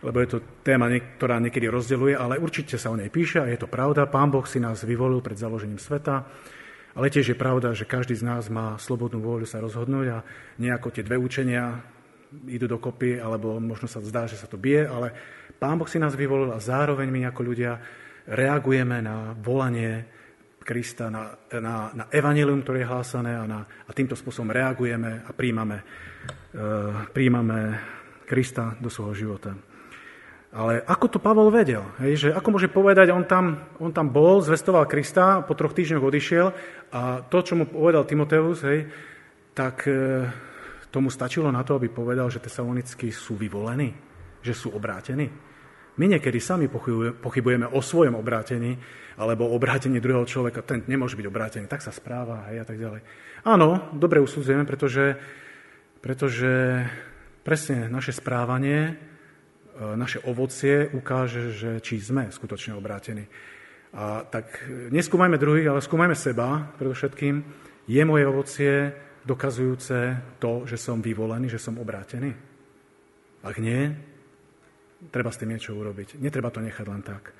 lebo 0.07 0.23
je 0.23 0.29
to 0.31 0.43
téma, 0.63 0.87
ktorá 1.19 1.35
niekedy 1.43 1.67
rozdeluje, 1.67 2.15
ale 2.15 2.39
určite 2.39 2.79
sa 2.79 2.91
o 2.91 2.99
nej 2.99 3.11
píše 3.11 3.43
a 3.43 3.51
je 3.51 3.59
to 3.59 3.67
pravda. 3.67 4.07
Pán 4.07 4.31
Boh 4.31 4.47
si 4.47 4.63
nás 4.63 4.87
vyvolil 4.87 5.19
pred 5.19 5.35
založením 5.35 5.79
sveta 5.79 6.23
Ale 6.95 7.13
tiež 7.13 7.35
je 7.35 7.37
pravda, 7.37 7.75
že 7.77 7.85
každý 7.85 8.15
z 8.17 8.23
nás 8.23 8.47
má 8.47 8.79
slobodnú 8.79 9.19
vôľu 9.19 9.45
sa 9.45 9.61
rozhodnúť 9.61 10.07
a 10.15 10.17
nejako 10.57 10.89
tie 10.89 11.03
dve 11.03 11.19
učenia 11.19 11.77
idú 12.47 12.71
dokopy, 12.71 13.19
alebo 13.19 13.59
možno 13.59 13.85
sa 13.85 14.01
zdá, 14.01 14.25
že 14.25 14.39
sa 14.39 14.49
to 14.49 14.59
bije, 14.59 14.87
ale 14.87 15.13
Pán 15.59 15.77
Boh 15.77 15.87
si 15.87 15.99
nás 15.99 16.15
vyvolil 16.15 16.49
a 16.51 16.63
zároveň 16.63 17.07
my 17.11 17.21
ako 17.29 17.41
ľudia 17.43 17.79
reagujeme 18.27 18.99
na 19.03 19.35
volanie 19.37 20.07
Krista, 20.67 21.07
na, 21.07 21.31
na, 21.47 21.95
na 21.95 22.05
evanilium, 22.11 22.59
ktoré 22.59 22.83
je 22.83 22.91
hlásané 22.91 23.39
a, 23.39 23.47
na, 23.47 23.63
a 23.63 23.91
týmto 23.95 24.19
spôsobom 24.19 24.51
reagujeme 24.51 25.23
a 25.23 25.31
príjmame, 25.31 25.79
uh, 25.79 27.07
príjmame 27.15 27.79
Krista 28.27 28.75
do 28.75 28.91
svojho 28.91 29.15
života. 29.15 29.55
Ale 30.51 30.83
ako 30.83 31.05
to 31.07 31.23
Pavol 31.23 31.47
vedel? 31.55 31.87
Hej, 32.03 32.13
že 32.19 32.29
ako 32.35 32.59
môže 32.59 32.67
povedať, 32.67 33.15
on 33.15 33.23
tam, 33.23 33.63
on 33.79 33.95
tam 33.95 34.11
bol, 34.11 34.43
zvestoval 34.43 34.87
Krista, 34.91 35.39
po 35.47 35.55
troch 35.55 35.71
týždňoch 35.71 36.03
odišiel 36.03 36.47
a 36.91 37.23
to, 37.23 37.37
čo 37.43 37.55
mu 37.55 37.67
povedal 37.67 38.03
Timoteus, 38.03 38.63
hej, 38.63 38.87
tak 39.51 39.87
e, 39.87 40.23
tomu 40.87 41.11
stačilo 41.11 41.51
na 41.51 41.67
to, 41.67 41.75
aby 41.75 41.91
povedal, 41.91 42.31
že 42.31 42.39
tesalonickí 42.39 43.11
sú 43.11 43.35
vyvolení, 43.35 43.91
že 44.39 44.55
sú 44.55 44.71
obrátení. 44.71 45.27
My 45.97 46.05
niekedy 46.05 46.37
sami 46.37 46.69
pochybujeme 46.69 47.65
o 47.73 47.81
svojom 47.81 48.15
obrátení, 48.17 48.77
alebo 49.17 49.49
o 49.49 49.55
obrátení 49.57 49.97
druhého 49.97 50.29
človeka, 50.29 50.61
ten 50.61 50.85
nemôže 50.85 51.17
byť 51.17 51.25
obrátený, 51.25 51.65
tak 51.65 51.81
sa 51.81 51.89
správa 51.89 52.45
hej, 52.53 52.61
a 52.61 52.65
tak 52.65 52.77
ďalej. 52.77 53.01
Áno, 53.49 53.89
dobre 53.97 54.21
usudzujeme, 54.21 54.61
pretože, 54.63 55.17
pretože 56.05 56.85
presne 57.41 57.89
naše 57.89 58.13
správanie 58.13 58.93
E, 59.77 59.95
naše 59.95 60.19
ovocie 60.25 60.89
ukáže, 60.89 61.53
že 61.53 61.71
či 61.85 62.01
sme 62.01 62.33
skutočne 62.33 62.73
obrátení. 62.73 63.29
A 63.93 64.25
tak 64.25 64.65
neskúmajme 64.89 65.37
druhých, 65.37 65.69
ale 65.69 65.85
skúmajme 65.85 66.17
seba 66.17 66.73
predovšetkým. 66.81 67.35
Je 67.87 68.01
moje 68.03 68.23
ovocie 68.25 68.73
dokazujúce 69.23 69.97
to, 70.41 70.65
že 70.65 70.81
som 70.81 70.99
vyvolený, 70.99 71.47
že 71.47 71.61
som 71.61 71.77
obrátený? 71.77 72.33
Ak 73.45 73.61
nie, 73.61 73.93
treba 75.13 75.29
s 75.29 75.39
tým 75.39 75.53
niečo 75.53 75.77
urobiť. 75.77 76.17
Netreba 76.17 76.49
to 76.49 76.63
nechať 76.63 76.85
len 76.89 77.01
tak. 77.05 77.33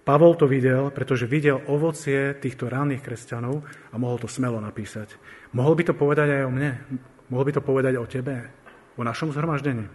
Pavol 0.00 0.34
to 0.34 0.48
videl, 0.48 0.88
pretože 0.90 1.28
videl 1.28 1.60
ovocie 1.68 2.32
týchto 2.40 2.66
ranných 2.72 3.04
kresťanov 3.04 3.62
a 3.92 3.96
mohol 4.00 4.16
to 4.16 4.26
smelo 4.26 4.58
napísať. 4.58 5.14
Mohol 5.52 5.74
by 5.76 5.84
to 5.86 5.94
povedať 5.94 6.28
aj 6.40 6.42
o 6.48 6.50
mne. 6.50 6.72
Mohol 7.30 7.44
by 7.46 7.52
to 7.54 7.62
povedať 7.62 7.94
o 8.00 8.08
tebe, 8.08 8.48
o 8.96 9.02
našom 9.04 9.30
zhromaždení. 9.30 9.86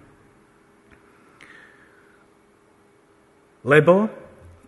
Lebo, 3.66 4.08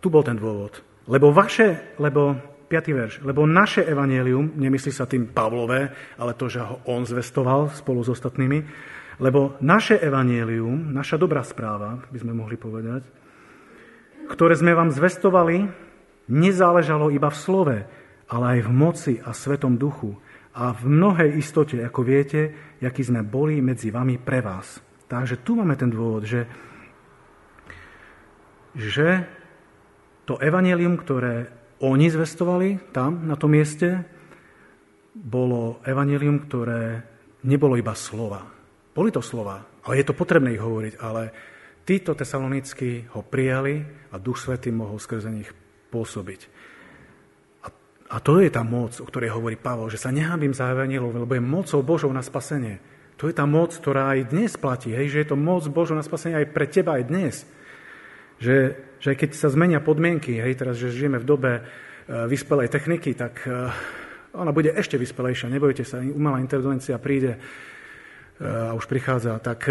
tu 0.01 0.10
bol 0.10 0.25
ten 0.25 0.41
dôvod, 0.41 0.81
lebo 1.05 1.29
vaše, 1.29 1.96
lebo, 2.01 2.34
5. 2.67 2.98
verš, 2.98 3.13
lebo 3.24 3.46
naše 3.46 3.86
evanielium, 3.86 4.57
nemyslí 4.57 4.91
sa 4.91 5.07
tým 5.07 5.31
Pavlové, 5.31 5.93
ale 6.17 6.34
to, 6.34 6.50
že 6.50 6.65
ho 6.65 6.81
on 6.89 7.05
zvestoval 7.05 7.72
spolu 7.72 8.03
s 8.03 8.12
ostatnými, 8.12 8.60
lebo 9.18 9.58
naše 9.62 9.98
evanielium, 9.98 10.94
naša 10.94 11.18
dobrá 11.18 11.42
správa, 11.42 12.02
by 12.14 12.18
sme 12.22 12.38
mohli 12.38 12.58
povedať, 12.58 13.02
ktoré 14.30 14.54
sme 14.54 14.78
vám 14.78 14.94
zvestovali, 14.94 15.66
nezáležalo 16.30 17.10
iba 17.10 17.32
v 17.32 17.38
slove, 17.40 17.78
ale 18.28 18.46
aj 18.58 18.60
v 18.68 18.72
moci 18.72 19.14
a 19.24 19.32
svetom 19.32 19.80
duchu 19.80 20.14
a 20.58 20.74
v 20.74 20.84
mnohej 20.90 21.38
istote, 21.40 21.80
ako 21.80 22.02
viete, 22.04 22.42
aký 22.82 23.02
sme 23.06 23.24
boli 23.24 23.62
medzi 23.64 23.94
vami 23.94 24.20
pre 24.20 24.44
vás. 24.44 24.84
Takže 25.08 25.42
tu 25.42 25.56
máme 25.56 25.78
ten 25.80 25.88
dôvod, 25.88 26.28
že 26.28 26.46
že 28.78 29.26
to 30.30 30.38
evanelium, 30.38 31.02
ktoré 31.02 31.50
oni 31.82 32.14
zvestovali 32.14 32.94
tam, 32.94 33.26
na 33.26 33.34
tom 33.34 33.58
mieste, 33.58 34.06
bolo 35.18 35.82
evanelium, 35.82 36.46
ktoré 36.46 37.02
nebolo 37.42 37.74
iba 37.74 37.98
slova. 37.98 38.57
Boli 38.98 39.13
to 39.13 39.22
slova, 39.22 39.62
ale 39.86 40.01
je 40.01 40.10
to 40.10 40.18
potrebné 40.18 40.58
ich 40.58 40.63
hovoriť, 40.66 40.94
ale 40.98 41.30
títo 41.86 42.18
tesalonickí 42.18 43.14
ho 43.14 43.22
prijali 43.22 43.86
a 44.10 44.18
Duch 44.18 44.42
Svetý 44.42 44.74
mohol 44.74 44.98
skrze 44.98 45.29
nich 45.29 45.53
pôsobiť. 45.94 46.42
A, 47.62 47.68
a 48.10 48.18
to 48.18 48.42
je 48.42 48.50
tá 48.50 48.66
moc, 48.66 48.98
o 48.98 49.05
ktorej 49.05 49.38
hovorí 49.38 49.53
Pavol, 49.53 49.94
že 49.94 50.01
sa 50.01 50.10
nehábim 50.10 50.50
za 50.50 50.74
evanelium, 50.74 51.14
lebo 51.14 51.29
je 51.38 51.46
mocou 51.46 51.86
Božou 51.86 52.10
na 52.10 52.25
spasenie. 52.25 52.81
To 53.22 53.29
je 53.29 53.38
tá 53.38 53.46
moc, 53.46 53.70
ktorá 53.77 54.18
aj 54.18 54.33
dnes 54.33 54.57
platí, 54.57 54.98
hej, 54.98 55.14
že 55.14 55.22
je 55.22 55.29
to 55.29 55.38
moc 55.38 55.62
Božou 55.70 55.94
na 55.94 56.01
spasenie 56.01 56.42
aj 56.42 56.50
pre 56.57 56.66
teba 56.66 56.98
aj 56.98 57.03
dnes. 57.05 57.46
Že, 58.42 58.57
že 58.98 59.14
keď 59.14 59.38
sa 59.38 59.53
zmenia 59.53 59.77
podmienky, 59.77 60.42
hej, 60.42 60.57
teraz, 60.57 60.74
že 60.81 60.90
žijeme 60.90 61.22
v 61.22 61.29
dobe 61.29 61.51
e, 61.53 61.62
vyspelej 62.25 62.74
techniky, 62.74 63.14
tak 63.14 63.46
e, 63.46 63.70
ona 64.33 64.50
bude 64.50 64.74
ešte 64.74 64.98
vyspelejšia. 64.98 65.53
Nebojte 65.53 65.86
sa, 65.86 66.01
umelá 66.01 66.42
inteligencia 66.42 66.98
príde 66.98 67.38
a 68.38 68.74
už 68.78 68.86
prichádza. 68.86 69.42
Tak 69.42 69.66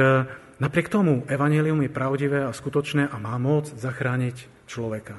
napriek 0.58 0.90
tomu 0.90 1.22
evanelium 1.30 1.78
je 1.84 1.90
pravdivé 1.90 2.42
a 2.42 2.50
skutočné 2.50 3.06
a 3.06 3.16
má 3.22 3.38
moc 3.38 3.70
zachrániť 3.70 4.66
človeka. 4.66 5.14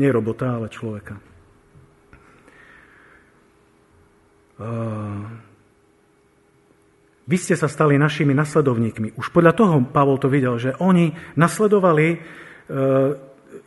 Nie 0.00 0.10
robota, 0.10 0.56
ale 0.56 0.72
človeka. 0.72 1.20
Vy 7.24 7.36
ste 7.40 7.56
sa 7.56 7.72
stali 7.72 7.96
našimi 7.96 8.36
nasledovníkmi. 8.36 9.16
Už 9.16 9.32
podľa 9.32 9.52
toho 9.56 9.74
Pavol 9.88 10.20
to 10.20 10.28
videl, 10.28 10.60
že 10.60 10.76
oni 10.76 11.16
nasledovali 11.40 12.06
e, 12.12 12.16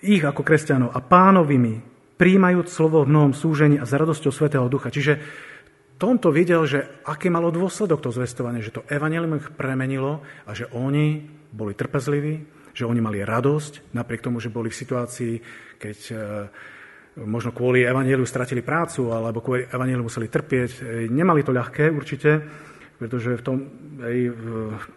ich 0.05 0.21
ako 0.21 0.45
kresťanov 0.45 0.93
a 0.93 1.01
pánovými, 1.01 1.81
príjmajúc 2.21 2.69
slovo 2.69 3.01
v 3.01 3.09
mnohom 3.09 3.33
súžení 3.33 3.81
a 3.81 3.89
s 3.89 3.97
radosťou 3.97 4.29
Svetého 4.29 4.69
Ducha. 4.69 4.93
Čiže 4.93 5.17
tomto 5.97 6.29
videl, 6.29 6.63
že 6.69 6.85
aký 7.03 7.27
malo 7.33 7.49
dôsledok 7.49 7.99
to 8.01 8.13
zvestovanie, 8.13 8.61
že 8.61 8.73
to 8.73 8.85
evanelium 8.85 9.41
ich 9.41 9.49
premenilo 9.53 10.21
a 10.45 10.53
že 10.53 10.69
oni 10.71 11.25
boli 11.49 11.73
trpezliví, 11.73 12.45
že 12.77 12.85
oni 12.85 13.01
mali 13.01 13.25
radosť, 13.25 13.93
napriek 13.97 14.21
tomu, 14.21 14.37
že 14.37 14.53
boli 14.53 14.69
v 14.69 14.79
situácii, 14.79 15.33
keď 15.81 15.97
e, 16.09 16.15
možno 17.25 17.49
kvôli 17.49 17.81
evaneliu 17.81 18.25
stratili 18.29 18.61
prácu 18.61 19.09
alebo 19.09 19.41
kvôli 19.41 19.65
evaneliu 19.65 20.05
museli 20.05 20.29
trpieť. 20.29 20.71
E, 20.77 21.09
nemali 21.09 21.41
to 21.41 21.49
ľahké 21.49 21.89
určite, 21.89 22.45
pretože 23.01 23.33
v, 23.37 23.41
tom, 23.41 23.57
aj 24.01 24.17
v 24.29 24.45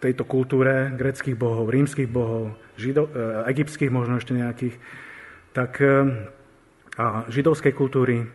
tejto 0.04 0.28
kultúre 0.28 0.92
greckých 0.92 1.36
bohov, 1.36 1.72
rímskych 1.72 2.08
bohov, 2.12 2.52
žido, 2.76 3.08
e, 3.08 3.48
egyptských 3.48 3.88
možno 3.88 4.20
ešte 4.20 4.36
nejakých, 4.36 4.76
tak 5.56 5.80
a 7.00 7.24
židovskej 7.32 7.72
kultúry, 7.72 8.28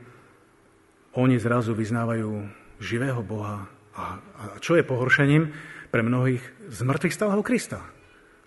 oni 1.15 1.39
zrazu 1.39 1.71
vyznávajú 1.75 2.31
živého 2.79 3.23
Boha. 3.23 3.67
A, 3.95 4.19
a 4.19 4.43
čo 4.59 4.75
je 4.75 4.83
pohoršením 4.83 5.51
pre 5.89 6.03
mnohých 6.03 6.43
z 6.67 6.79
mŕtvych 6.83 7.15
stáleho 7.15 7.41
Krista? 7.41 7.79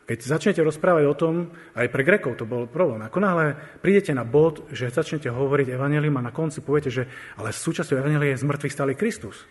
Keď 0.08 0.24
začnete 0.24 0.64
rozprávať 0.64 1.04
o 1.04 1.18
tom, 1.18 1.34
aj 1.76 1.92
pre 1.92 2.00
Grekov 2.00 2.40
to 2.40 2.48
bol 2.48 2.64
problém. 2.64 3.04
Ako 3.04 3.20
náhle 3.20 3.56
prídete 3.84 4.16
na 4.16 4.24
bod, 4.24 4.64
že 4.72 4.88
začnete 4.88 5.28
hovoriť 5.28 5.68
evanelium 5.76 6.16
a 6.16 6.26
na 6.28 6.32
konci 6.32 6.64
poviete, 6.64 6.88
že 6.88 7.04
ale 7.36 7.52
súčasťou 7.52 8.00
evanelia 8.00 8.32
je 8.32 8.40
z 8.40 8.48
mŕtvych 8.48 8.72
stály 8.72 8.92
Kristus 8.96 9.44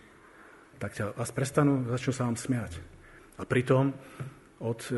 tak 0.77 0.93
ťa 0.93 1.17
vás 1.17 1.33
prestanú, 1.33 1.85
začnú 1.89 2.11
sa 2.13 2.29
vám 2.29 2.37
smiať. 2.37 2.77
A 3.37 3.45
pritom 3.45 3.93
od, 4.57 4.79
e, 4.89 4.97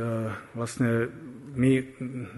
vlastne 0.55 1.11
my 1.55 1.71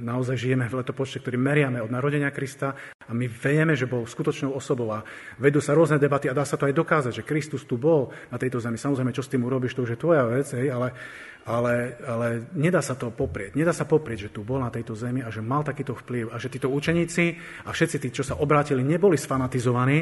naozaj 0.02 0.38
žijeme 0.42 0.66
v 0.66 0.82
letopočte, 0.82 1.22
ktorý 1.22 1.38
meriame 1.38 1.78
od 1.78 1.94
narodenia 1.94 2.34
Krista 2.34 2.74
a 3.06 3.12
my 3.14 3.30
vieme, 3.30 3.78
že 3.78 3.86
bol 3.86 4.10
skutočnou 4.10 4.56
osobou 4.58 4.90
a 4.90 5.06
vedú 5.38 5.62
sa 5.62 5.78
rôzne 5.78 6.02
debaty 6.02 6.32
a 6.32 6.38
dá 6.38 6.42
sa 6.42 6.58
to 6.58 6.66
aj 6.66 6.74
dokázať, 6.74 7.22
že 7.22 7.28
Kristus 7.28 7.68
tu 7.70 7.78
bol 7.78 8.10
na 8.34 8.42
tejto 8.42 8.58
zemi. 8.58 8.80
Samozrejme, 8.80 9.14
čo 9.14 9.22
s 9.22 9.30
tým 9.30 9.46
urobíš, 9.46 9.78
to 9.78 9.86
už 9.86 9.94
je 9.94 10.02
tvoja 10.02 10.26
vec, 10.26 10.48
hej, 10.58 10.74
ale, 10.74 10.98
ale, 11.46 12.02
ale 12.02 12.28
nedá 12.58 12.82
sa 12.82 12.98
to 12.98 13.14
poprieť. 13.14 13.54
Nedá 13.54 13.76
sa 13.76 13.86
poprieť, 13.86 14.32
že 14.32 14.34
tu 14.34 14.42
bol 14.42 14.58
na 14.58 14.74
tejto 14.74 14.98
zemi 14.98 15.22
a 15.22 15.30
že 15.30 15.46
mal 15.46 15.62
takýto 15.62 15.94
vplyv 15.94 16.34
a 16.34 16.42
že 16.42 16.50
títo 16.50 16.74
učeníci 16.74 17.38
a 17.68 17.70
všetci 17.70 17.98
tí, 18.02 18.10
čo 18.10 18.26
sa 18.26 18.42
obrátili, 18.42 18.82
neboli 18.82 19.20
sfanatizovaní, 19.20 20.00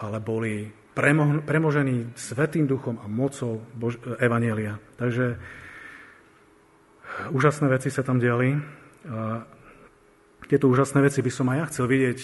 ale 0.00 0.18
boli 0.24 0.72
premožený 1.44 2.14
Svetým 2.14 2.70
duchom 2.70 3.02
a 3.02 3.10
mocou 3.10 3.58
Bož- 3.74 3.98
Evanielia. 4.22 4.78
Takže 4.94 5.36
úžasné 7.30 7.66
veci 7.70 7.88
sa 7.90 8.02
tam 8.02 8.18
diali. 8.18 8.56
Tieto 10.44 10.66
úžasné 10.68 11.00
veci 11.00 11.20
by 11.24 11.30
som 11.32 11.46
aj 11.52 11.56
ja 11.56 11.64
chcel 11.70 11.86
vidieť 11.88 12.18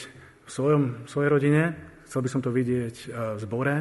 v 0.45 0.51
svojom, 0.51 0.83
svojej 1.07 1.31
rodine, 1.31 1.63
chcel 2.09 2.21
by 2.25 2.29
som 2.29 2.41
to 2.43 2.51
vidieť 2.51 2.97
v 3.11 3.39
zbore, 3.41 3.77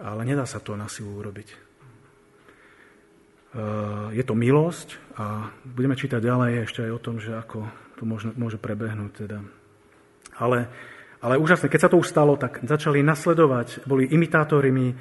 ale 0.00 0.20
nedá 0.24 0.44
sa 0.44 0.58
to 0.60 0.76
na 0.76 0.90
silu 0.90 1.16
urobiť. 1.16 1.48
Je 4.14 4.24
to 4.26 4.34
milosť 4.38 4.88
a 5.18 5.50
budeme 5.66 5.98
čítať 5.98 6.22
ďalej 6.22 6.70
ešte 6.70 6.86
aj 6.86 6.92
o 6.94 7.02
tom, 7.02 7.16
že 7.18 7.34
ako 7.34 7.66
to 7.98 8.02
môže, 8.06 8.30
môže 8.38 8.58
prebehnúť. 8.62 9.12
Teda. 9.26 9.38
Ale 10.38 10.70
ale 11.20 11.36
úžasné, 11.36 11.68
keď 11.68 11.80
sa 11.84 11.90
to 11.92 12.00
už 12.00 12.08
stalo, 12.08 12.40
tak 12.40 12.64
začali 12.64 13.04
nasledovať, 13.04 13.84
boli 13.84 14.08
imitátormi 14.08 14.86
e, 14.88 14.94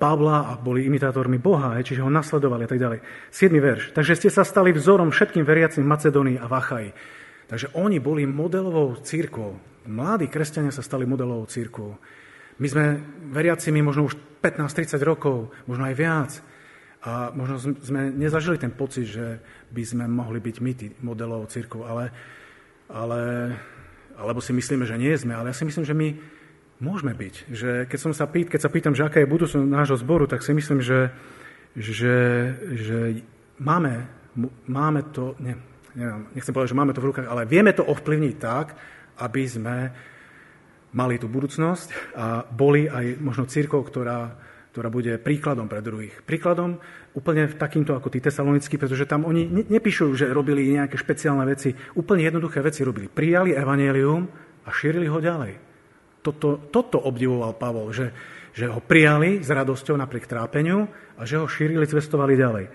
Pavla 0.00 0.48
a 0.48 0.52
boli 0.56 0.88
imitátormi 0.88 1.36
Boha, 1.36 1.76
čiže 1.84 2.00
ho 2.00 2.08
nasledovali 2.08 2.64
a 2.64 2.70
tak 2.70 2.80
ďalej. 2.80 2.98
7. 3.28 3.52
verš. 3.60 3.84
Takže 3.92 4.16
ste 4.16 4.32
sa 4.32 4.40
stali 4.40 4.72
vzorom 4.72 5.12
všetkým 5.12 5.44
veriacim 5.44 5.84
v 5.84 5.92
Macedónii 5.92 6.40
a 6.40 6.48
v 6.48 6.54
Achaji. 6.56 6.90
Takže 7.44 7.76
oni 7.76 8.00
boli 8.00 8.24
modelovou 8.24 8.96
církvou. 9.04 9.60
Mladí 9.84 10.32
kresťania 10.32 10.72
sa 10.72 10.80
stali 10.80 11.04
modelovou 11.04 11.44
církvou. 11.44 11.92
My 12.56 12.66
sme 12.72 12.84
veriacimi 13.36 13.84
možno 13.84 14.08
už 14.08 14.16
15-30 14.40 14.96
rokov, 15.04 15.52
možno 15.68 15.84
aj 15.92 15.94
viac. 15.96 16.30
A 17.04 17.28
možno 17.32 17.60
sme 17.60 18.12
nezažili 18.12 18.56
ten 18.56 18.72
pocit, 18.72 19.12
že 19.12 19.44
by 19.72 19.82
sme 19.84 20.04
mohli 20.08 20.40
byť 20.40 20.56
my 20.60 20.72
modelovou 21.04 21.48
církvou, 21.48 21.84
ale, 21.84 22.12
ale, 22.88 23.20
alebo 24.16 24.40
si 24.40 24.56
myslíme, 24.56 24.88
že 24.88 24.96
nie 24.96 25.12
sme. 25.16 25.36
Ale 25.36 25.52
ja 25.52 25.56
si 25.56 25.68
myslím, 25.68 25.84
že 25.84 25.96
my 25.96 26.39
môžeme 26.80 27.12
byť. 27.12 27.34
Že 27.52 27.70
keď, 27.86 27.98
som 28.00 28.12
sa 28.16 28.26
pýt, 28.26 28.48
keď 28.48 28.60
sa 28.66 28.72
pýtam, 28.72 28.96
že 28.96 29.04
aká 29.04 29.20
je 29.20 29.30
budúcnosť 29.30 29.68
nášho 29.68 30.00
zboru, 30.00 30.24
tak 30.24 30.40
si 30.40 30.56
myslím, 30.56 30.80
že, 30.80 31.12
že, 31.76 32.16
že 32.74 32.98
máme, 33.60 34.08
máme 34.66 35.00
to, 35.12 35.36
ne, 35.38 35.60
neviem, 35.94 36.26
nechcem 36.32 36.52
povedať, 36.56 36.72
že 36.72 36.80
máme 36.80 36.96
to 36.96 37.04
v 37.04 37.08
rukách, 37.12 37.28
ale 37.28 37.46
vieme 37.46 37.76
to 37.76 37.84
ovplyvniť 37.84 38.34
tak, 38.40 38.74
aby 39.20 39.42
sme 39.44 39.76
mali 40.90 41.20
tú 41.20 41.30
budúcnosť 41.30 42.18
a 42.18 42.42
boli 42.48 42.90
aj 42.90 43.22
možno 43.22 43.46
církou, 43.46 43.84
ktorá, 43.86 44.34
ktorá 44.74 44.88
bude 44.90 45.20
príkladom 45.22 45.70
pre 45.70 45.84
druhých. 45.84 46.18
Príkladom 46.26 46.82
úplne 47.14 47.46
takýmto 47.46 47.94
ako 47.94 48.10
tí 48.10 48.18
tesalonickí, 48.18 48.74
pretože 48.74 49.06
tam 49.06 49.22
oni 49.22 49.70
nepíšu, 49.70 50.18
že 50.18 50.32
robili 50.32 50.66
nejaké 50.74 50.98
špeciálne 50.98 51.46
veci, 51.46 51.76
úplne 51.94 52.26
jednoduché 52.26 52.58
veci 52.58 52.82
robili. 52.82 53.06
Prijali 53.06 53.54
evanielium 53.54 54.26
a 54.66 54.68
šírili 54.74 55.06
ho 55.06 55.22
ďalej. 55.22 55.69
Toto, 56.20 56.60
toto 56.68 57.00
obdivoval 57.00 57.56
Pavol, 57.56 57.90
že, 57.96 58.12
že 58.52 58.68
ho 58.68 58.80
prijali 58.84 59.40
s 59.40 59.48
radosťou 59.48 59.96
napriek 59.96 60.28
trápeniu 60.28 60.84
a 61.16 61.24
že 61.24 61.40
ho 61.40 61.48
šírili, 61.48 61.88
cestovali 61.88 62.36
ďalej. 62.36 62.66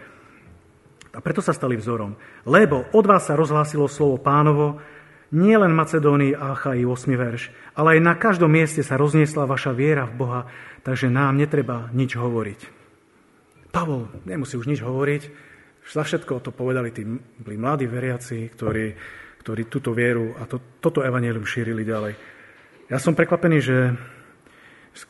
A 1.15 1.19
preto 1.23 1.39
sa 1.39 1.55
stali 1.55 1.79
vzorom. 1.79 2.17
Lebo 2.43 2.89
od 2.91 3.05
vás 3.07 3.29
sa 3.29 3.39
rozhlásilo 3.39 3.87
slovo 3.87 4.19
pánovo, 4.19 4.81
nie 5.31 5.55
len 5.57 5.73
Macedónii 5.73 6.37
a 6.37 6.53
Achaji 6.53 6.85
8 6.85 7.17
verš, 7.17 7.43
ale 7.73 7.97
aj 7.97 7.99
na 8.03 8.13
každom 8.13 8.51
mieste 8.51 8.85
sa 8.85 8.99
rozniesla 8.99 9.49
vaša 9.49 9.73
viera 9.73 10.05
v 10.05 10.17
Boha, 10.21 10.41
takže 10.85 11.09
nám 11.09 11.39
netreba 11.39 11.89
nič 11.91 12.13
hovoriť. 12.13 12.59
Pavol 13.73 14.07
nemusí 14.23 14.55
už 14.55 14.69
nič 14.69 14.79
hovoriť, 14.85 15.23
za 15.85 16.01
všetko 16.01 16.41
to 16.41 16.49
povedali 16.49 16.89
tí 16.89 17.05
mladí 17.05 17.85
veriaci, 17.85 18.49
ktorí, 18.57 18.85
ktorí 19.45 19.61
túto 19.69 19.93
vieru 19.93 20.33
a 20.33 20.49
to, 20.49 20.81
toto 20.81 21.05
evanelium 21.05 21.45
šírili 21.45 21.85
ďalej. 21.85 22.34
Ja 22.85 23.01
som 23.01 23.17
prekvapený, 23.17 23.57
že, 23.61 23.79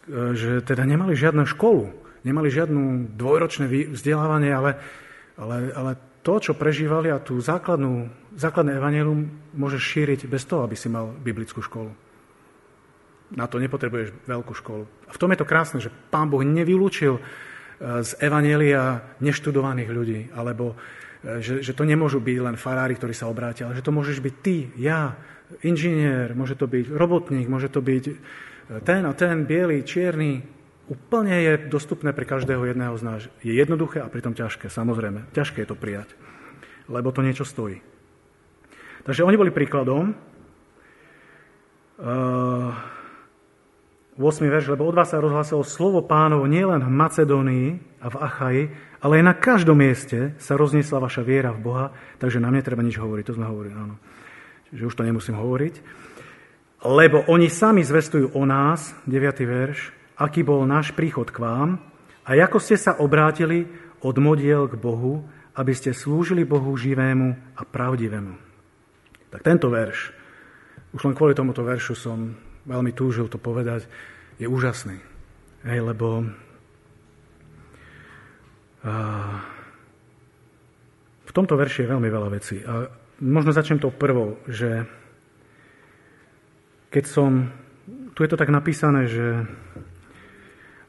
že 0.10 0.64
teda 0.64 0.88
nemali 0.88 1.14
žiadnu 1.18 1.44
školu, 1.44 1.92
nemali 2.24 2.48
žiadnu 2.48 3.14
dvojročné 3.20 3.68
vzdelávanie, 3.92 4.52
ale 4.56 4.80
ale, 5.36 5.72
ale 5.76 5.92
to, 6.24 6.40
čo 6.40 6.54
prežívali 6.56 7.12
a 7.12 7.22
tú 7.22 7.38
základnú, 7.38 8.10
základné 8.34 8.80
evanelium 8.80 9.30
môžeš 9.54 9.82
šíriť 9.84 10.20
bez 10.32 10.48
toho, 10.48 10.66
aby 10.66 10.74
si 10.74 10.88
mal 10.88 11.12
biblickú 11.12 11.62
školu. 11.62 11.92
Na 13.36 13.46
to 13.50 13.60
nepotrebuješ 13.60 14.26
veľkú 14.26 14.54
školu. 14.56 14.84
A 15.10 15.12
v 15.12 15.20
tom 15.20 15.32
je 15.34 15.40
to 15.42 15.50
krásne, 15.50 15.80
že 15.84 15.92
Pán 15.92 16.32
Boh 16.32 16.42
nevylúčil 16.46 17.20
e, 17.20 17.22
z 18.06 18.12
evanelia 18.22 19.02
neštudovaných 19.20 19.90
ľudí, 19.92 20.20
alebo 20.32 20.74
e, 20.74 21.44
že, 21.44 21.60
že 21.60 21.76
to 21.76 21.84
nemôžu 21.84 22.22
byť 22.22 22.38
len 22.42 22.56
farári, 22.56 22.96
ktorí 22.96 23.12
sa 23.12 23.28
obrátia, 23.28 23.68
ale 23.68 23.78
že 23.78 23.86
to 23.86 23.94
môžeš 23.94 24.22
byť 24.24 24.36
ty, 24.40 24.72
ja, 24.80 25.18
inžinier, 25.63 26.34
môže 26.34 26.60
to 26.60 26.65
byť 26.68 26.91
robotník, 26.91 27.48
môže 27.48 27.72
to 27.72 27.80
byť 27.80 28.04
e, 28.10 28.13
ten 28.84 29.06
a 29.06 29.12
ten, 29.15 29.46
biely, 29.46 29.86
čierny, 29.86 30.44
úplne 30.89 31.36
je 31.36 31.54
dostupné 31.70 32.12
pre 32.12 32.26
každého 32.28 32.65
jedného 32.65 32.96
z 32.98 33.04
nás. 33.04 33.22
Je 33.46 33.54
jednoduché 33.54 34.02
a 34.02 34.12
pritom 34.12 34.36
ťažké, 34.36 34.68
samozrejme. 34.68 35.32
Ťažké 35.34 35.65
je 35.65 35.70
to 35.70 35.78
prijať, 35.78 36.12
lebo 36.89 37.10
to 37.13 37.26
niečo 37.26 37.46
stojí. 37.46 37.82
Takže 39.06 39.22
oni 39.22 39.38
boli 39.38 39.54
príkladom. 39.54 40.18
Uh, 41.96 42.74
8. 44.15 44.48
verš, 44.48 44.72
lebo 44.72 44.88
od 44.88 44.96
vás 44.96 45.12
sa 45.12 45.20
rozhlásilo 45.20 45.68
slovo 45.68 46.00
pánov 46.00 46.48
nielen 46.48 46.80
v 46.80 46.91
Macedónii 46.91 47.68
a 48.00 48.08
v 48.08 48.15
Achaji, 48.15 48.63
ale 49.04 49.20
aj 49.20 49.24
na 49.28 49.36
každom 49.36 49.76
mieste 49.76 50.32
sa 50.39 50.56
rozniesla 50.56 51.04
vaša 51.04 51.20
viera 51.20 51.52
v 51.52 51.60
Boha, 51.60 51.86
takže 52.15 52.39
nám 52.39 52.56
netreba 52.56 52.80
nič 52.80 52.96
hovoriť. 52.96 53.24
To 53.28 53.36
sme 53.36 53.52
hovorili, 53.52 53.76
áno. 53.76 54.00
Čiže 54.71 54.88
už 54.88 54.95
to 54.95 55.06
nemusím 55.06 55.38
hovoriť. 55.38 55.75
Lebo 56.86 57.25
oni 57.30 57.49
sami 57.49 57.82
zvestujú 57.82 58.38
o 58.38 58.43
nás, 58.45 58.93
9. 59.10 59.41
verš, 59.45 59.89
aký 60.21 60.45
bol 60.45 60.63
náš 60.69 60.93
príchod 60.93 61.28
k 61.30 61.41
vám 61.41 61.82
a 62.25 62.30
ako 62.38 62.58
ste 62.62 62.78
sa 62.78 62.97
obrátili 63.01 63.65
od 64.06 64.15
modiel 64.21 64.69
k 64.69 64.78
Bohu, 64.78 65.25
aby 65.56 65.73
ste 65.73 65.95
slúžili 65.95 66.45
Bohu 66.45 66.73
živému 66.78 67.58
a 67.58 67.62
pravdivému. 67.65 68.34
Tak 69.34 69.41
tento 69.41 69.67
verš, 69.71 70.13
už 70.93 71.01
len 71.10 71.15
kvôli 71.17 71.36
tomuto 71.36 71.65
veršu 71.65 71.97
som 71.97 72.38
veľmi 72.69 72.91
túžil 72.93 73.28
to 73.28 73.41
povedať, 73.41 73.88
je 74.38 74.47
úžasný. 74.47 74.99
Hej, 75.65 75.80
lebo 75.82 76.28
a, 78.86 78.93
v 81.25 81.32
tomto 81.34 81.58
verši 81.58 81.84
je 81.84 81.91
veľmi 81.91 82.10
veľa 82.13 82.30
vecí. 82.30 82.62
A 82.62 83.05
možno 83.19 83.56
začnem 83.56 83.80
to 83.80 83.93
prvou, 83.93 84.39
že 84.47 84.88
keď 86.91 87.06
som, 87.08 87.51
tu 88.15 88.23
je 88.23 88.30
to 88.32 88.39
tak 88.39 88.51
napísané, 88.51 89.08
že 89.08 89.43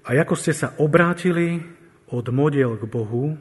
a 0.07 0.15
ako 0.15 0.39
ste 0.39 0.55
sa 0.55 0.71
obrátili 0.79 1.59
od 2.15 2.27
modiel 2.31 2.79
k 2.79 2.87
Bohu, 2.87 3.35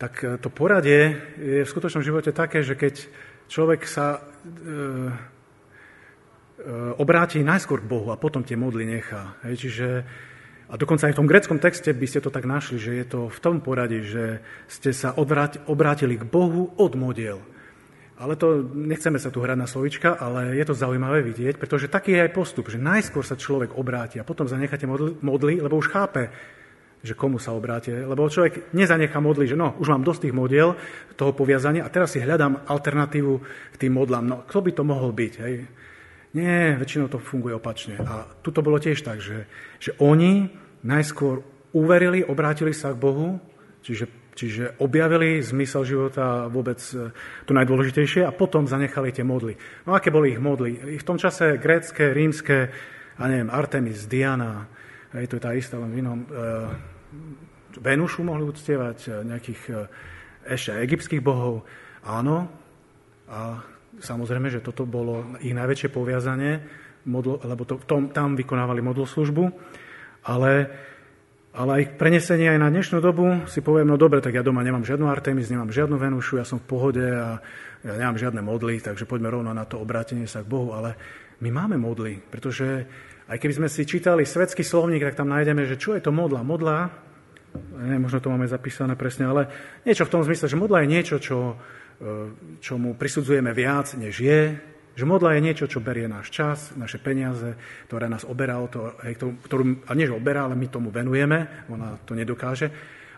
tak 0.00 0.24
to 0.40 0.48
poradie 0.48 1.20
je 1.36 1.60
v 1.60 1.68
skutočnom 1.68 2.00
živote 2.00 2.32
také, 2.32 2.64
že 2.64 2.72
keď 2.72 3.04
človek 3.52 3.84
sa 3.84 4.16
e, 4.16 4.20
e, 4.20 4.24
obráti 6.96 7.44
najskôr 7.44 7.84
k 7.84 7.90
Bohu 7.92 8.08
a 8.08 8.16
potom 8.16 8.40
tie 8.40 8.56
modly 8.56 8.88
nechá. 8.88 9.36
Čiže, 9.44 10.08
a 10.70 10.78
dokonca 10.78 11.10
aj 11.10 11.18
v 11.18 11.20
tom 11.20 11.26
greckom 11.26 11.58
texte 11.58 11.90
by 11.90 12.06
ste 12.06 12.22
to 12.22 12.30
tak 12.30 12.46
našli, 12.46 12.78
že 12.78 12.94
je 12.94 13.06
to 13.10 13.20
v 13.26 13.38
tom 13.42 13.58
poradí, 13.58 14.06
že 14.06 14.38
ste 14.70 14.94
sa 14.94 15.10
obrátili 15.66 16.14
k 16.14 16.22
Bohu 16.22 16.70
od 16.78 16.94
modiel. 16.94 17.42
Ale 18.20 18.38
to 18.38 18.62
nechceme 18.62 19.18
sa 19.18 19.34
tu 19.34 19.42
hrať 19.42 19.58
na 19.58 19.66
slovička, 19.66 20.14
ale 20.14 20.54
je 20.54 20.64
to 20.68 20.78
zaujímavé 20.78 21.26
vidieť, 21.26 21.58
pretože 21.58 21.90
taký 21.90 22.14
je 22.14 22.24
aj 22.28 22.36
postup, 22.36 22.70
že 22.70 22.78
najskôr 22.78 23.26
sa 23.26 23.34
človek 23.34 23.74
obráti 23.74 24.22
a 24.22 24.28
potom 24.28 24.46
zanecháte 24.46 24.86
modly, 25.24 25.58
lebo 25.58 25.80
už 25.80 25.90
chápe, 25.90 26.30
že 27.00 27.16
komu 27.16 27.40
sa 27.40 27.56
obráti. 27.56 27.90
Lebo 27.90 28.28
človek 28.28 28.76
nezanechá 28.76 29.18
modly, 29.24 29.48
že 29.48 29.56
no, 29.56 29.72
už 29.80 29.88
mám 29.88 30.04
dosť 30.04 30.28
tých 30.28 30.36
modiel, 30.36 30.76
toho 31.16 31.32
poviazania 31.32 31.82
a 31.82 31.90
teraz 31.90 32.12
si 32.12 32.20
hľadám 32.20 32.68
alternatívu 32.68 33.34
k 33.72 33.76
tým 33.80 33.96
modlám. 33.96 34.24
No, 34.28 34.36
kto 34.44 34.60
by 34.68 34.70
to 34.76 34.82
mohol 34.84 35.10
byť? 35.16 35.32
Hej? 35.40 35.54
Nie, 36.36 36.76
väčšinou 36.78 37.08
to 37.08 37.18
funguje 37.18 37.56
opačne. 37.56 37.98
A 38.04 38.28
tu 38.44 38.52
to 38.52 38.60
bolo 38.62 38.76
tiež 38.78 39.00
tak, 39.00 39.18
že, 39.18 39.48
že 39.80 39.96
oni 39.98 40.59
najskôr 40.86 41.42
uverili, 41.72 42.24
obrátili 42.24 42.74
sa 42.74 42.92
k 42.94 43.00
Bohu, 43.00 43.38
čiže 43.84 44.20
Čiže 44.30 44.80
objavili 44.80 45.42
zmysel 45.42 45.84
života 45.84 46.48
vôbec 46.48 46.80
e, 46.94 47.12
to 47.44 47.52
najdôležitejšie 47.52 48.24
a 48.24 48.32
potom 48.32 48.64
zanechali 48.64 49.12
tie 49.12 49.26
modly. 49.26 49.58
No 49.84 49.92
aké 49.92 50.08
boli 50.08 50.32
ich 50.32 50.40
modly? 50.40 50.96
V 50.96 51.04
tom 51.04 51.20
čase 51.20 51.58
grécké, 51.60 52.14
rímske, 52.14 52.72
a 53.20 53.22
neviem, 53.28 53.52
Artemis, 53.52 54.08
Diana, 54.08 54.64
je 55.12 55.28
to 55.28 55.36
je 55.36 55.44
tá 55.44 55.52
istá 55.52 55.76
len 55.76 55.92
v 55.92 56.00
inom, 56.00 56.18
e, 56.24 56.26
Venušu 57.84 58.24
mohli 58.24 58.46
uctievať, 58.46 58.98
e, 59.06 59.08
nejakých 59.28 59.60
e, 59.68 59.72
ešte 60.56 60.78
egyptských 60.78 61.22
bohov. 61.22 61.66
Áno, 62.06 62.48
a 63.28 63.60
samozrejme, 64.00 64.48
že 64.48 64.64
toto 64.64 64.88
bolo 64.88 65.36
ich 65.44 65.52
najväčšie 65.52 65.92
poviazanie, 65.92 66.64
modlo, 67.04 67.44
lebo 67.44 67.68
to, 67.68 67.76
tom, 67.84 68.08
tam 68.08 68.40
vykonávali 68.40 68.80
modloslužbu, 68.80 69.44
ale 70.30 70.70
ale 71.50 71.82
aj 71.82 71.98
prenesenie 71.98 72.46
aj 72.46 72.62
na 72.62 72.70
dnešnú 72.70 73.02
dobu 73.02 73.42
si 73.50 73.58
poviem, 73.58 73.90
no 73.90 73.98
dobre, 73.98 74.22
tak 74.22 74.38
ja 74.38 74.46
doma 74.46 74.62
nemám 74.62 74.86
žiadnu 74.86 75.10
Artemis, 75.10 75.50
nemám 75.50 75.74
žiadnu 75.74 75.98
Venušu, 75.98 76.38
ja 76.38 76.46
som 76.46 76.62
v 76.62 76.68
pohode 76.70 77.02
a 77.02 77.42
ja 77.82 77.94
nemám 77.98 78.22
žiadne 78.22 78.38
modly, 78.38 78.78
takže 78.78 79.02
poďme 79.02 79.34
rovno 79.34 79.50
na 79.50 79.66
to 79.66 79.82
obrátenie 79.82 80.30
sa 80.30 80.46
k 80.46 80.50
Bohu. 80.50 80.70
Ale 80.70 80.94
my 81.42 81.50
máme 81.50 81.74
modly, 81.74 82.22
pretože 82.22 82.86
aj 83.26 83.38
keby 83.42 83.54
sme 83.56 83.68
si 83.72 83.82
čítali 83.82 84.22
svetský 84.22 84.62
slovník, 84.62 85.02
tak 85.02 85.18
tam 85.18 85.34
nájdeme, 85.34 85.66
že 85.66 85.74
čo 85.74 85.98
je 85.98 86.02
to 86.04 86.14
modla. 86.14 86.46
Modla, 86.46 86.86
ne, 87.82 87.98
možno 87.98 88.22
to 88.22 88.30
máme 88.30 88.46
zapísané 88.46 88.94
presne, 88.94 89.26
ale 89.26 89.50
niečo 89.82 90.06
v 90.06 90.12
tom 90.14 90.22
zmysle, 90.22 90.46
že 90.46 90.60
modla 90.60 90.86
je 90.86 90.92
niečo, 90.92 91.16
čo, 91.18 91.58
e, 91.98 92.04
čo 92.62 92.78
mu 92.78 92.94
prisudzujeme 92.94 93.50
viac, 93.50 93.90
než 93.98 94.14
je, 94.22 94.54
že 95.00 95.08
modla 95.08 95.32
je 95.32 95.44
niečo, 95.48 95.64
čo 95.64 95.80
berie 95.80 96.04
náš 96.04 96.28
čas, 96.28 96.76
naše 96.76 97.00
peniaze, 97.00 97.56
ktoré 97.88 98.12
nás 98.12 98.28
oberá 98.28 98.60
o 98.60 98.68
to, 98.68 98.92
hej, 99.00 99.16
ktorú, 99.16 99.88
a 99.88 99.96
nie, 99.96 100.04
že 100.04 100.12
oberá, 100.12 100.44
ale 100.44 100.60
my 100.60 100.68
tomu 100.68 100.92
venujeme, 100.92 101.64
ona 101.72 101.96
to 102.04 102.12
nedokáže. 102.12 102.68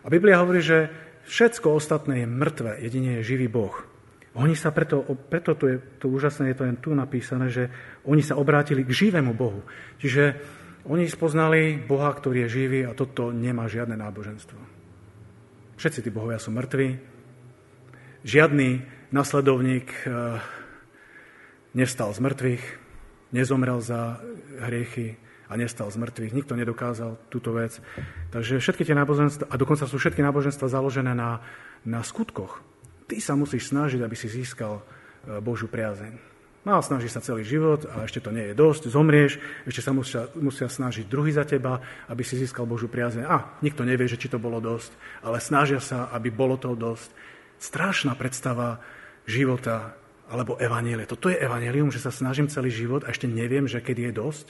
A 0.03 0.07
Biblia 0.07 0.39
hovorí, 0.39 0.63
že 0.63 0.87
všetko 1.27 1.75
ostatné 1.75 2.23
je 2.23 2.27
mŕtve, 2.31 2.79
jedine 2.79 3.19
je 3.19 3.35
živý 3.35 3.51
Boh. 3.51 3.75
Oni 4.39 4.55
sa 4.55 4.71
preto, 4.71 5.03
preto 5.29 5.59
to 5.59 5.67
je 5.67 5.77
to 5.99 6.07
úžasné, 6.07 6.55
je 6.55 6.57
to 6.57 6.65
jen 6.65 6.79
tu 6.79 6.95
napísané, 6.95 7.51
že 7.51 7.69
oni 8.07 8.23
sa 8.23 8.39
obrátili 8.39 8.87
k 8.87 8.95
živému 8.95 9.35
Bohu. 9.35 9.61
Čiže 9.99 10.23
oni 10.87 11.05
spoznali 11.05 11.83
Boha, 11.83 12.09
ktorý 12.15 12.47
je 12.47 12.63
živý 12.63 12.79
a 12.87 12.95
toto 12.95 13.29
nemá 13.29 13.67
žiadne 13.67 13.99
náboženstvo. 13.99 14.57
Všetci 15.77 15.99
tí 15.99 16.09
bohovia 16.09 16.39
sú 16.39 16.49
mŕtvi, 16.49 16.97
žiadny 18.23 18.69
nasledovník 19.13 19.87
e, 20.01 20.05
nestal 21.73 22.13
z 22.13 22.19
mŕtvych, 22.21 22.63
nezomrel 23.33 23.81
za 23.81 24.21
hriechy 24.61 25.17
a 25.49 25.57
nestal 25.57 25.89
z 25.89 25.97
mŕtvych. 25.99 26.33
Nikto 26.33 26.53
nedokázal 26.57 27.17
túto 27.29 27.53
vec. 27.53 27.81
Takže 28.33 28.61
všetky 28.61 28.85
tie 28.85 28.95
náboženstva, 28.97 29.49
a 29.49 29.55
dokonca 29.57 29.89
sú 29.89 29.97
všetky 29.97 30.21
náboženstva 30.21 30.69
založené 30.69 31.13
na, 31.13 31.41
na 31.83 32.01
skutkoch. 32.05 32.61
Ty 33.09 33.17
sa 33.19 33.33
musíš 33.35 33.69
snažiť, 33.69 33.99
aby 34.01 34.15
si 34.15 34.31
získal 34.31 34.79
e, 34.79 34.83
Božiu 35.43 35.67
priazeň. 35.67 36.33
No 36.63 36.79
a 36.79 36.85
snaží 36.85 37.11
sa 37.11 37.19
celý 37.19 37.43
život 37.43 37.83
a 37.91 38.07
ešte 38.07 38.23
to 38.23 38.31
nie 38.31 38.49
je 38.49 38.55
dosť, 38.55 38.87
zomrieš, 38.87 39.35
ešte 39.67 39.83
sa 39.83 39.91
musia, 39.91 40.31
musia 40.39 40.71
snažiť 40.71 41.11
druhý 41.11 41.35
za 41.35 41.43
teba, 41.43 41.83
aby 42.07 42.23
si 42.23 42.39
získal 42.39 42.63
Božiu 42.63 42.87
priazeň. 42.87 43.27
A 43.27 43.59
nikto 43.59 43.83
nevie, 43.83 44.07
že 44.07 44.15
či 44.15 44.31
to 44.31 44.39
bolo 44.39 44.63
dosť, 44.63 44.95
ale 45.27 45.43
snažia 45.43 45.83
sa, 45.83 46.07
aby 46.15 46.31
bolo 46.31 46.55
toho 46.55 46.79
dosť. 46.79 47.11
Strašná 47.59 48.15
predstava 48.15 48.79
života 49.27 49.99
alebo 50.31 50.55
evanielie. 50.59 51.07
Toto 51.09 51.27
je 51.27 51.39
evanelium, 51.39 51.91
že 51.91 51.99
sa 51.99 52.11
snažím 52.11 52.47
celý 52.47 52.71
život 52.71 53.03
a 53.03 53.11
ešte 53.11 53.27
neviem, 53.27 53.67
že 53.67 53.83
kedy 53.83 54.11
je 54.11 54.13
dosť. 54.15 54.47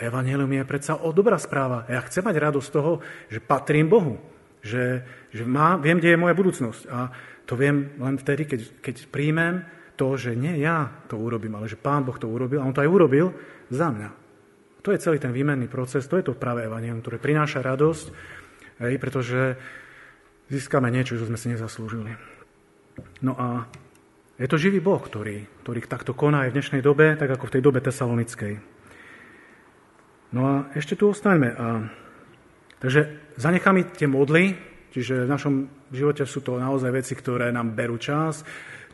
Evanelium 0.00 0.48
je 0.52 0.64
predsa 0.64 0.96
o 0.96 1.12
dobrá 1.12 1.36
správa. 1.36 1.84
Ja 1.88 2.00
chcem 2.04 2.24
mať 2.24 2.36
radosť 2.40 2.66
z 2.68 2.74
toho, 2.74 2.92
že 3.28 3.40
patrím 3.40 3.88
Bohu. 3.88 4.16
Že, 4.60 5.04
že 5.32 5.42
má, 5.48 5.80
viem, 5.80 5.96
kde 5.96 6.16
je 6.16 6.20
moja 6.20 6.36
budúcnosť. 6.36 6.82
A 6.92 7.08
to 7.48 7.56
viem 7.56 7.96
len 7.96 8.20
vtedy, 8.20 8.44
keď, 8.44 8.60
keď 8.84 8.96
príjmem 9.08 9.64
to, 10.00 10.16
že 10.16 10.32
nie 10.32 10.56
ja 10.64 10.88
to 11.12 11.20
urobím, 11.20 11.60
ale 11.60 11.68
že 11.68 11.76
Pán 11.76 12.08
Boh 12.08 12.16
to 12.16 12.24
urobil 12.24 12.64
a 12.64 12.68
On 12.68 12.72
to 12.72 12.80
aj 12.80 12.88
urobil 12.88 13.36
za 13.68 13.92
mňa. 13.92 14.08
To 14.80 14.96
je 14.96 15.02
celý 15.02 15.20
ten 15.20 15.28
výmenný 15.28 15.68
proces, 15.68 16.08
to 16.08 16.16
je 16.16 16.24
to 16.24 16.32
práve 16.32 16.64
evanium, 16.64 17.04
ktoré 17.04 17.20
prináša 17.20 17.60
radosť, 17.60 18.06
hej, 18.80 18.96
pretože 18.96 19.60
získame 20.48 20.88
niečo, 20.88 21.20
čo 21.20 21.28
sme 21.28 21.36
si 21.36 21.52
nezaslúžili. 21.52 22.16
No 23.20 23.36
a 23.36 23.68
je 24.40 24.48
to 24.48 24.56
živý 24.56 24.80
Boh, 24.80 24.96
ktorý, 24.96 25.44
ktorý 25.60 25.84
takto 25.84 26.16
koná 26.16 26.48
aj 26.48 26.50
v 26.50 26.56
dnešnej 26.56 26.80
dobe, 26.80 27.12
tak 27.20 27.28
ako 27.28 27.44
v 27.44 27.54
tej 27.60 27.62
dobe 27.62 27.84
tesalonickej. 27.84 28.54
No 30.32 30.40
a 30.48 30.54
ešte 30.72 30.96
tu 30.96 31.12
ostaňme. 31.12 31.52
A, 31.52 31.84
takže 32.80 33.20
zanecháme 33.36 33.92
tie 33.92 34.08
modly, 34.08 34.56
čiže 34.96 35.28
v 35.28 35.32
našom 35.32 35.54
živote 35.92 36.24
sú 36.24 36.40
to 36.40 36.56
naozaj 36.56 36.88
veci, 36.88 37.12
ktoré 37.12 37.52
nám 37.52 37.76
berú 37.76 38.00
čas, 38.00 38.40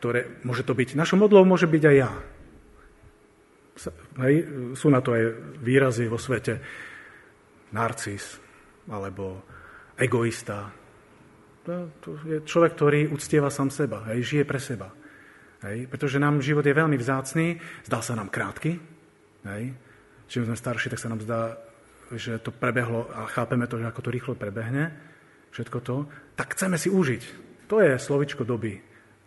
ktoré, 0.03 0.43
môže 0.43 0.67
to 0.67 0.75
byť, 0.75 0.99
našou 0.99 1.15
modlou 1.15 1.47
môže 1.47 1.65
byť 1.65 1.83
aj 1.87 1.95
ja. 1.95 2.11
Hej, 4.19 4.35
sú 4.75 4.91
na 4.91 4.99
to 4.99 5.15
aj 5.15 5.23
výrazy 5.63 6.11
vo 6.11 6.19
svete. 6.19 6.59
Narcis, 7.71 8.35
alebo 8.91 9.47
egoista. 9.95 10.75
To, 11.63 11.87
to 12.03 12.09
je 12.27 12.37
človek, 12.43 12.71
ktorý 12.75 12.99
uctieva 13.15 13.47
sám 13.47 13.71
seba, 13.71 14.11
hej, 14.11 14.27
žije 14.27 14.43
pre 14.43 14.59
seba. 14.59 14.91
Hej, 15.65 15.89
pretože 15.89 16.21
nám 16.21 16.45
život 16.45 16.61
je 16.61 16.75
veľmi 16.77 16.97
vzácný, 17.01 17.57
zdá 17.89 18.05
sa 18.05 18.13
nám 18.13 18.29
krátky. 18.29 18.77
Hej. 19.47 19.73
Čím 20.27 20.45
sme 20.45 20.59
starší, 20.59 20.93
tak 20.93 21.01
sa 21.01 21.09
nám 21.09 21.23
zdá, 21.23 21.57
že 22.13 22.37
to 22.37 22.53
prebehlo 22.53 23.09
a 23.09 23.25
chápeme 23.25 23.65
to, 23.65 23.81
že 23.81 23.89
ako 23.89 24.01
to 24.05 24.13
rýchlo 24.13 24.33
prebehne, 24.37 24.93
všetko 25.51 25.77
to, 25.81 25.95
tak 26.37 26.53
chceme 26.53 26.77
si 26.77 26.93
užiť. 26.93 27.23
To 27.67 27.81
je 27.81 27.97
slovičko 27.97 28.45
doby. 28.45 28.79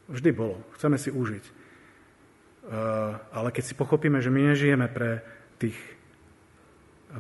Vždy 0.08 0.30
bolo. 0.32 0.62
Chceme 0.78 0.96
si 0.96 1.10
užiť. 1.10 1.44
Eh, 2.70 3.12
ale 3.34 3.48
keď 3.50 3.64
si 3.66 3.74
pochopíme, 3.74 4.22
že 4.22 4.30
my 4.30 4.54
nežijeme 4.54 4.86
pre 4.86 5.24
tých, 5.58 5.76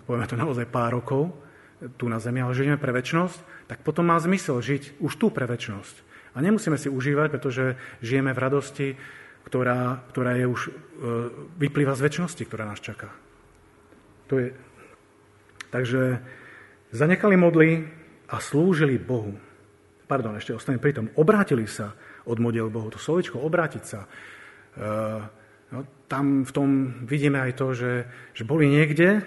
povieme 0.06 0.30
to 0.30 0.38
naozaj 0.38 0.70
pár 0.70 0.94
rokov, 0.94 1.34
tu 1.96 2.06
na 2.12 2.20
Zemi, 2.20 2.44
ale 2.44 2.52
žijeme 2.52 2.76
pre 2.76 2.92
väčšnosť, 2.92 3.66
tak 3.66 3.80
potom 3.80 4.06
má 4.06 4.20
zmysel 4.20 4.60
žiť 4.60 5.00
už 5.00 5.12
tu 5.16 5.32
pre 5.32 5.48
väčšnosť. 5.48 6.09
A 6.34 6.38
nemusíme 6.38 6.78
si 6.78 6.86
užívať, 6.86 7.28
pretože 7.30 7.74
žijeme 8.00 8.30
v 8.30 8.42
radosti, 8.42 8.88
ktorá, 9.44 10.04
ktorá 10.14 10.36
je 10.38 10.46
už, 10.46 10.60
eh, 10.68 10.72
vyplýva 11.58 11.96
z 11.96 12.04
väčšnosti, 12.06 12.42
ktorá 12.46 12.68
nás 12.68 12.80
čaká. 12.80 13.10
To 14.30 14.38
je... 14.38 14.54
Takže 15.70 16.18
zanechali 16.90 17.38
modly 17.38 17.86
a 18.30 18.42
slúžili 18.42 18.98
Bohu. 18.98 19.38
Pardon, 20.06 20.34
ešte 20.34 20.54
ostane 20.54 20.82
pri 20.82 20.94
tom. 20.94 21.06
Obrátili 21.14 21.66
sa 21.70 21.94
od 22.26 22.38
modiel 22.42 22.66
Bohu. 22.70 22.90
To 22.90 22.98
slovičko 22.98 23.38
obrátiť 23.42 23.82
sa. 23.86 24.00
Eh, 24.06 25.20
no, 25.74 25.78
tam 26.06 26.46
v 26.46 26.52
tom 26.54 26.68
vidíme 27.06 27.42
aj 27.42 27.52
to, 27.58 27.74
že, 27.74 27.92
že 28.34 28.42
boli 28.46 28.70
niekde, 28.70 29.22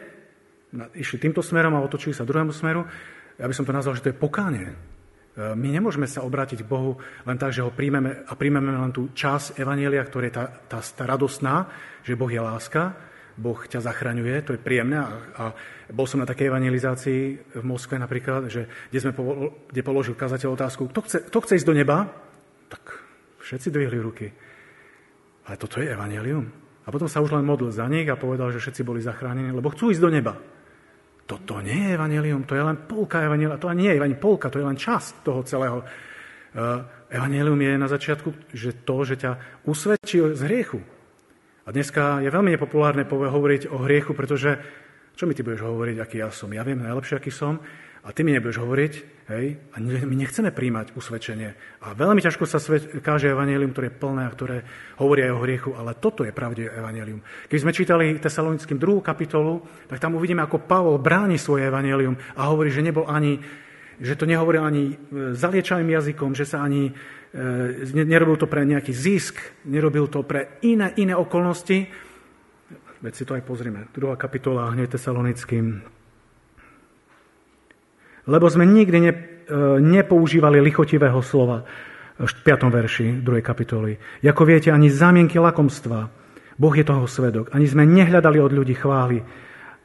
išli 0.97 1.21
týmto 1.21 1.45
smerom 1.45 1.77
a 1.77 1.85
otočili 1.85 2.15
sa 2.15 2.25
druhému 2.25 2.49
smeru. 2.49 2.87
Ja 3.37 3.45
by 3.45 3.53
som 3.53 3.65
to 3.65 3.75
nazval, 3.75 3.95
že 3.97 4.03
to 4.07 4.11
je 4.11 4.23
pokánie. 4.23 4.92
Eh, 5.33 5.57
my 5.57 5.65
nemôžeme 5.73 6.05
sa 6.05 6.21
obrátiť 6.21 6.61
k 6.61 6.69
Bohu 6.69 7.01
len 7.25 7.37
tak, 7.41 7.57
že 7.57 7.65
ho 7.65 7.73
príjmeme 7.73 8.21
a 8.29 8.33
príjmeme 8.37 8.69
len 8.69 8.93
tú 8.93 9.09
časť 9.17 9.57
Evanielia, 9.57 10.05
ktorá 10.05 10.29
je 10.29 10.35
tá, 10.37 10.45
tá, 10.69 10.77
tá 10.77 11.03
radostná, 11.09 11.73
že 12.05 12.13
Boh 12.13 12.29
je 12.29 12.37
láska, 12.37 12.93
Boh 13.33 13.57
ťa 13.57 13.81
zachraňuje, 13.81 14.45
to 14.45 14.53
je 14.53 14.61
príjemné. 14.61 15.01
A, 15.01 15.09
a 15.33 15.43
bol 15.89 16.05
som 16.05 16.21
na 16.21 16.29
takej 16.29 16.53
evangelizácii 16.53 17.21
v 17.57 17.65
Moskve 17.65 17.97
napríklad, 17.97 18.45
že, 18.45 18.69
kde, 18.93 18.99
sme, 19.01 19.11
kde 19.73 19.81
položil 19.81 20.13
kazateľ 20.13 20.53
otázku, 20.53 20.85
kto 20.93 21.01
chce, 21.01 21.17
kto 21.33 21.37
chce 21.41 21.53
ísť 21.57 21.67
do 21.73 21.77
neba? 21.81 22.13
Tak 22.69 22.83
všetci 23.41 23.73
dvihli 23.73 23.97
ruky. 23.97 24.29
Ale 25.49 25.57
toto 25.57 25.81
je 25.81 25.89
evanelium. 25.89 26.45
A 26.85 26.93
potom 26.93 27.09
sa 27.09 27.25
už 27.25 27.33
len 27.33 27.41
modlil 27.41 27.73
za 27.73 27.89
nich 27.89 28.05
a 28.05 28.21
povedal, 28.21 28.53
že 28.53 28.61
všetci 28.61 28.85
boli 28.85 29.01
zachránení, 29.01 29.49
lebo 29.49 29.73
chcú 29.73 29.89
ísť 29.89 30.03
do 30.03 30.13
neba. 30.13 30.37
Toto 31.23 31.63
nie 31.63 31.87
je 31.87 31.95
evanelium, 31.95 32.43
to 32.43 32.55
je 32.55 32.63
len 32.63 32.83
polka 32.83 33.23
evanelia, 33.23 33.55
to 33.55 33.71
nie 33.71 33.95
je 33.95 34.03
ani 34.03 34.19
polka, 34.19 34.51
to 34.51 34.59
je 34.59 34.67
len 34.67 34.75
časť 34.75 35.23
toho 35.23 35.41
celého. 35.47 35.79
Eh, 35.83 36.59
evanelium 37.15 37.57
je 37.57 37.73
na 37.79 37.87
začiatku, 37.87 38.51
že 38.51 38.83
to, 38.83 38.97
že 39.07 39.15
ťa 39.17 39.31
usvedčí 39.65 40.19
z 40.35 40.41
hriechu. 40.45 40.83
A 41.63 41.71
dneska 41.71 42.19
je 42.19 42.27
veľmi 42.27 42.59
nepopulárne 42.59 43.07
hovoriť 43.07 43.71
o 43.71 43.79
hriechu, 43.87 44.11
pretože 44.11 44.59
čo 45.15 45.23
mi 45.23 45.37
ty 45.37 45.45
budeš 45.45 45.63
hovoriť, 45.63 45.97
aký 46.01 46.17
ja 46.19 46.29
som? 46.33 46.51
Ja 46.51 46.67
viem 46.67 46.83
najlepšie, 46.83 47.21
aký 47.21 47.31
som. 47.31 47.63
A 48.03 48.11
ty 48.11 48.27
mi 48.27 48.35
nebudeš 48.35 48.59
hovoriť, 48.59 48.93
hej, 49.31 49.45
a 49.71 49.79
my 49.79 50.15
nechceme 50.19 50.51
príjmať 50.51 50.91
usvedčenie. 50.91 51.55
A 51.87 51.95
veľmi 51.95 52.19
ťažko 52.19 52.43
sa 52.43 52.59
svet, 52.59 52.99
káže 52.99 53.31
evanelium, 53.31 53.71
ktoré 53.71 53.87
je 53.87 53.95
plné 53.95 54.27
a 54.27 54.33
ktoré 54.35 54.67
hovorí 54.99 55.23
aj 55.23 55.31
o 55.31 55.43
hriechu, 55.47 55.71
ale 55.71 55.95
toto 55.95 56.27
je 56.27 56.35
pravde 56.35 56.67
evanelium. 56.67 57.23
Keď 57.47 57.59
sme 57.63 57.71
čítali 57.71 58.19
Tesalonickým 58.19 58.75
druhú 58.75 58.99
kapitolu, 58.99 59.63
tak 59.87 60.03
tam 60.03 60.19
uvidíme, 60.19 60.43
ako 60.43 60.67
Pavol 60.67 60.99
bráni 60.99 61.39
svoje 61.39 61.71
evanelium 61.71 62.19
a 62.35 62.51
hovorí, 62.51 62.75
že 62.75 62.83
nebol 62.83 63.07
ani, 63.07 63.39
že 64.03 64.19
to 64.19 64.27
nehovoril 64.27 64.67
ani 64.67 64.83
e, 64.91 64.95
zaliečavým 65.39 65.87
jazykom, 65.87 66.35
že 66.35 66.43
sa 66.43 66.59
ani 66.59 66.91
e, 66.91 68.03
nerobil 68.03 68.35
to 68.35 68.51
pre 68.51 68.67
nejaký 68.67 68.91
zisk, 68.91 69.39
nerobil 69.63 70.11
to 70.11 70.27
pre 70.27 70.59
iné, 70.67 70.91
iné 70.99 71.15
okolnosti. 71.15 71.87
Veď 72.99 73.13
si 73.15 73.23
to 73.23 73.39
aj 73.39 73.47
pozrime. 73.47 73.87
Druhá 73.95 74.19
kapitola 74.19 74.75
hneď 74.75 74.99
Tesalonickým 74.99 76.02
lebo 78.27 78.45
sme 78.47 78.63
nikdy 78.63 78.97
ne, 78.99 79.11
e, 79.11 79.19
nepoužívali 79.79 80.63
lichotivého 80.63 81.19
slova 81.23 81.63
v 82.19 82.31
5. 82.45 82.69
verši 82.69 83.07
2. 83.19 83.41
kapitoly. 83.43 83.97
Ako 84.23 84.43
viete, 84.45 84.69
ani 84.69 84.87
zámienky 84.87 85.41
lakomstva. 85.41 86.07
Boh 86.53 86.75
je 86.77 86.85
toho 86.85 87.09
svedok. 87.09 87.49
Ani 87.51 87.65
sme 87.65 87.83
nehľadali 87.83 88.37
od 88.37 88.53
ľudí 88.53 88.77
chvály. 88.77 89.19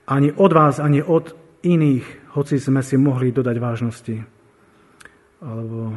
Ani 0.09 0.29
od 0.37 0.53
vás, 0.53 0.79
ani 0.79 1.01
od 1.01 1.33
iných, 1.65 2.37
hoci 2.37 2.61
sme 2.61 2.85
si 2.85 3.01
mohli 3.01 3.33
dodať 3.33 3.57
vážnosti. 3.57 4.17
Alebo 5.43 5.97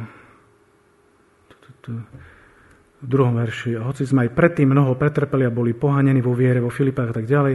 v 3.02 3.06
druhom 3.06 3.34
verši. 3.34 3.74
Hoci 3.82 4.06
sme 4.06 4.30
aj 4.30 4.34
predtým 4.34 4.70
mnoho 4.70 4.94
pretrpeli 4.94 5.42
a 5.46 5.54
boli 5.54 5.74
pohanení 5.74 6.22
vo 6.22 6.32
viere, 6.32 6.62
vo 6.62 6.70
Filipách 6.70 7.10
a 7.10 7.16
tak 7.18 7.26
ďalej, 7.26 7.54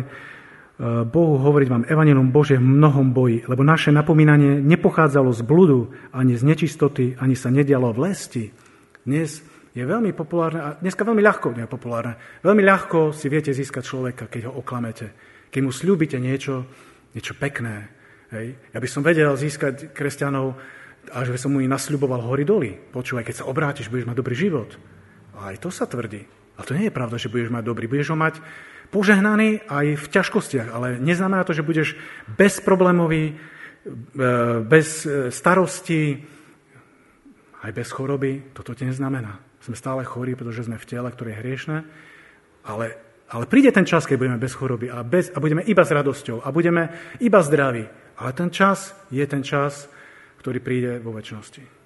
Bohu 0.86 1.42
hovoriť 1.42 1.68
vám 1.74 1.84
evanelum 1.90 2.30
Bože 2.30 2.62
v 2.62 2.70
mnohom 2.70 3.10
boji, 3.10 3.50
lebo 3.50 3.66
naše 3.66 3.90
napomínanie 3.90 4.62
nepochádzalo 4.62 5.34
z 5.34 5.42
bludu, 5.42 5.90
ani 6.14 6.38
z 6.38 6.46
nečistoty, 6.46 7.18
ani 7.18 7.34
sa 7.34 7.50
nedialo 7.50 7.90
v 7.98 8.02
lesti. 8.06 8.46
Dnes 9.02 9.42
je 9.74 9.82
veľmi 9.82 10.14
populárne, 10.14 10.62
a 10.62 10.70
dneska 10.78 11.02
veľmi 11.02 11.26
ľahko 11.26 11.58
nie 11.58 11.66
je 11.66 11.74
populárne, 11.74 12.14
veľmi 12.46 12.62
ľahko 12.62 13.10
si 13.10 13.26
viete 13.26 13.58
získať 13.58 13.84
človeka, 13.90 14.30
keď 14.30 14.54
ho 14.54 14.62
oklamete. 14.62 15.18
Keď 15.50 15.62
mu 15.66 15.74
slúbite 15.74 16.22
niečo, 16.22 16.70
niečo 17.18 17.34
pekné. 17.34 17.90
Hej. 18.30 18.60
Ja 18.70 18.78
by 18.78 18.88
som 18.90 19.02
vedel 19.02 19.34
získať 19.34 19.98
kresťanov, 19.98 20.54
a 21.08 21.24
že 21.24 21.40
som 21.40 21.56
mu 21.56 21.64
i 21.64 21.72
nasľuboval 21.72 22.20
hory 22.28 22.44
doly. 22.44 22.76
Počúvaj, 22.76 23.24
keď 23.24 23.36
sa 23.44 23.48
obrátiš, 23.48 23.88
budeš 23.88 24.12
mať 24.12 24.18
dobrý 24.20 24.36
život. 24.36 24.76
A 25.40 25.56
aj 25.56 25.64
to 25.64 25.70
sa 25.72 25.88
tvrdí. 25.88 26.28
A 26.60 26.66
to 26.68 26.76
nie 26.76 26.90
je 26.90 26.94
pravda, 26.94 27.16
že 27.16 27.32
budeš 27.32 27.48
mať 27.48 27.64
dobrý. 27.64 27.88
Budeš 27.88 28.12
ho 28.12 28.18
mať 28.20 28.44
požehnaný 28.90 29.64
aj 29.68 30.00
v 30.00 30.06
ťažkostiach, 30.08 30.68
ale 30.72 30.98
neznamená 31.00 31.44
to, 31.44 31.56
že 31.56 31.66
budeš 31.66 31.96
bezproblémový, 32.36 33.24
e, 33.32 33.34
bez 34.64 35.04
e, 35.04 35.32
starosti, 35.32 36.24
aj 37.64 37.72
bez 37.72 37.90
choroby. 37.92 38.54
Toto 38.56 38.72
to 38.72 38.84
neznamená. 38.86 39.40
Sme 39.60 39.76
stále 39.76 40.08
chorí, 40.08 40.36
pretože 40.38 40.68
sme 40.68 40.80
v 40.80 40.88
tele, 40.88 41.10
ktoré 41.12 41.36
je 41.36 41.42
hriešne, 41.44 41.78
ale, 42.64 42.86
ale 43.28 43.44
príde 43.52 43.72
ten 43.76 43.84
čas, 43.84 44.08
keď 44.08 44.18
budeme 44.20 44.40
bez 44.40 44.56
choroby 44.56 44.88
a, 44.88 45.04
bez, 45.04 45.32
a 45.36 45.38
budeme 45.44 45.64
iba 45.68 45.84
s 45.84 45.92
radosťou 45.92 46.44
a 46.44 46.50
budeme 46.52 47.16
iba 47.20 47.40
zdraví. 47.44 47.86
Ale 48.18 48.32
ten 48.34 48.50
čas 48.50 48.96
je 49.12 49.24
ten 49.28 49.44
čas, 49.44 49.92
ktorý 50.42 50.64
príde 50.64 50.92
vo 51.04 51.14
väčšnosti. 51.14 51.77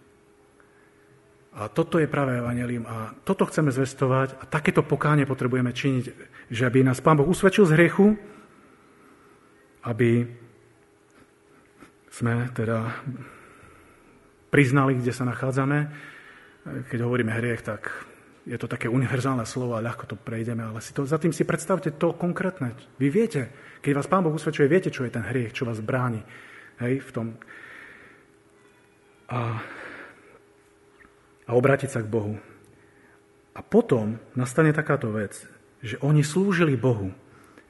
A 1.52 1.68
toto 1.68 2.00
je 2.00 2.08
práve 2.08 2.40
evanelium 2.40 2.88
a 2.88 3.12
toto 3.28 3.44
chceme 3.44 3.76
zvestovať 3.76 4.40
a 4.40 4.44
takéto 4.48 4.88
pokánie 4.88 5.28
potrebujeme 5.28 5.76
činiť, 5.76 6.04
že 6.48 6.64
aby 6.64 6.80
nás 6.80 7.04
Pán 7.04 7.20
Boh 7.20 7.28
usvedčil 7.28 7.68
z 7.68 7.76
hriechu, 7.76 8.16
aby 9.84 10.32
sme 12.08 12.48
teda 12.56 13.04
priznali, 14.48 14.96
kde 14.96 15.12
sa 15.12 15.28
nachádzame. 15.28 15.92
Keď 16.88 17.00
hovoríme 17.04 17.36
hriech, 17.36 17.68
tak 17.68 17.92
je 18.48 18.56
to 18.56 18.72
také 18.72 18.88
univerzálne 18.88 19.44
slovo 19.44 19.76
a 19.76 19.84
ľahko 19.84 20.08
to 20.08 20.16
prejdeme, 20.16 20.64
ale 20.64 20.80
si 20.80 20.96
to, 20.96 21.04
za 21.04 21.20
tým 21.20 21.36
si 21.36 21.44
predstavte 21.44 21.92
to 22.00 22.16
konkrétne. 22.16 22.80
Vy 22.96 23.08
viete, 23.12 23.52
keď 23.84 23.92
vás 24.00 24.08
Pán 24.08 24.24
Boh 24.24 24.32
usvedčuje, 24.32 24.72
viete, 24.72 24.88
čo 24.88 25.04
je 25.04 25.12
ten 25.12 25.26
hriech, 25.28 25.52
čo 25.52 25.68
vás 25.68 25.84
bráni 25.84 26.24
hej, 26.80 27.04
v 27.04 27.12
tom. 27.12 27.28
A 29.32 29.60
a 31.52 31.58
obrátiť 31.60 31.92
sa 31.92 32.00
k 32.00 32.08
Bohu. 32.08 32.40
A 33.52 33.60
potom 33.60 34.16
nastane 34.40 34.72
takáto 34.72 35.12
vec, 35.12 35.36
že 35.84 36.00
oni 36.00 36.24
slúžili 36.24 36.80
Bohu, 36.80 37.12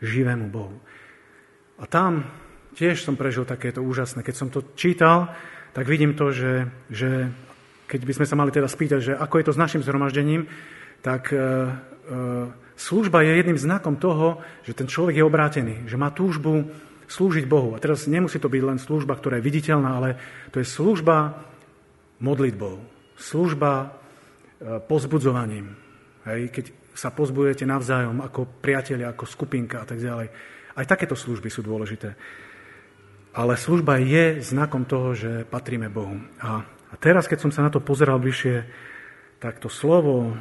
živému 0.06 0.54
Bohu. 0.54 0.78
A 1.82 1.90
tam 1.90 2.30
tiež 2.78 3.02
som 3.02 3.18
prežil 3.18 3.50
takéto 3.50 3.82
úžasné. 3.82 4.22
Keď 4.22 4.36
som 4.38 4.54
to 4.54 4.62
čítal, 4.78 5.34
tak 5.74 5.90
vidím 5.90 6.14
to, 6.14 6.30
že, 6.30 6.70
že 6.94 7.34
keď 7.90 8.02
by 8.06 8.14
sme 8.22 8.30
sa 8.30 8.38
mali 8.38 8.54
teda 8.54 8.70
spýtať, 8.70 9.00
že 9.02 9.14
ako 9.18 9.42
je 9.42 9.46
to 9.50 9.56
s 9.58 9.62
našim 9.62 9.82
zhromaždením, 9.82 10.46
tak 11.02 11.34
e, 11.34 11.36
e, 11.36 11.42
služba 12.78 13.26
je 13.26 13.42
jedným 13.42 13.58
znakom 13.58 13.98
toho, 13.98 14.46
že 14.62 14.78
ten 14.78 14.86
človek 14.86 15.18
je 15.18 15.26
obrátený, 15.26 15.90
že 15.90 15.98
má 15.98 16.14
túžbu 16.14 16.70
slúžiť 17.10 17.50
Bohu. 17.50 17.74
A 17.74 17.82
teraz 17.82 18.06
nemusí 18.06 18.38
to 18.38 18.46
byť 18.46 18.62
len 18.62 18.78
služba, 18.78 19.18
ktorá 19.18 19.42
je 19.42 19.48
viditeľná, 19.50 19.98
ale 19.98 20.10
to 20.54 20.62
je 20.62 20.70
služba 20.70 21.42
modlitbou 22.22 22.91
služba 23.22 23.72
e, 23.86 23.88
pozbudzovaním. 24.82 25.78
Hej, 26.26 26.50
keď 26.50 26.66
sa 26.98 27.14
pozbudujete 27.14 27.64
navzájom 27.64 28.20
ako 28.26 28.60
priatelia, 28.60 29.14
ako 29.14 29.30
skupinka 29.30 29.82
a 29.82 29.86
tak 29.88 30.02
ďalej. 30.02 30.28
Aj 30.76 30.86
takéto 30.90 31.16
služby 31.16 31.48
sú 31.48 31.62
dôležité. 31.64 32.18
Ale 33.32 33.56
služba 33.56 33.96
je 34.02 34.44
znakom 34.44 34.84
toho, 34.84 35.16
že 35.16 35.48
patríme 35.48 35.88
Bohu. 35.88 36.20
A, 36.44 36.68
a 36.68 36.96
teraz, 37.00 37.32
keď 37.32 37.48
som 37.48 37.52
sa 37.54 37.64
na 37.64 37.72
to 37.72 37.80
pozeral 37.80 38.20
bližšie, 38.20 38.68
tak 39.40 39.64
to 39.64 39.72
slovo 39.72 40.36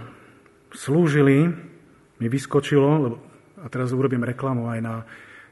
slúžili 0.75 1.49
mi 2.21 2.27
vyskočilo, 2.29 2.91
lebo, 3.01 3.17
a 3.63 3.67
teraz 3.73 3.95
urobím 3.95 4.27
reklamu 4.27 4.69
aj 4.69 4.81
na 4.83 4.95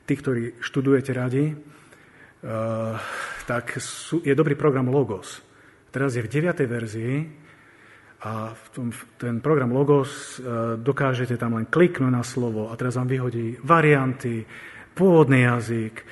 tých, 0.04 0.20
ktorí 0.20 0.42
študujete 0.60 1.10
radi, 1.16 1.52
uh, 1.52 2.96
tak 3.48 3.80
sú, 3.80 4.20
je 4.20 4.36
dobrý 4.36 4.52
program 4.52 4.92
Logos. 4.92 5.47
Teraz 5.88 6.12
je 6.12 6.20
v 6.20 6.29
9. 6.29 6.68
verzii 6.68 7.16
a 8.18 8.51
v 8.51 8.66
tom, 8.74 8.87
ten 9.16 9.38
program 9.38 9.70
Logos 9.70 10.37
e, 10.37 10.74
dokážete 10.74 11.38
tam 11.38 11.55
len 11.55 11.70
kliknúť 11.70 12.12
na 12.12 12.27
slovo 12.27 12.68
a 12.68 12.74
teraz 12.74 12.98
vám 12.98 13.07
vyhodí 13.07 13.57
varianty, 13.62 14.42
pôvodný 14.92 15.46
jazyk, 15.46 15.94
e, 15.96 16.05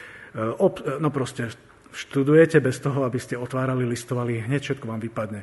ob, 0.63 0.81
e, 0.81 1.03
no 1.03 1.11
proste 1.11 1.51
študujete 1.91 2.63
bez 2.63 2.79
toho, 2.79 3.03
aby 3.03 3.19
ste 3.19 3.35
otvárali, 3.35 3.83
listovali, 3.83 4.47
hneď 4.47 4.63
všetko 4.63 4.87
vám 4.87 5.03
vypadne. 5.03 5.43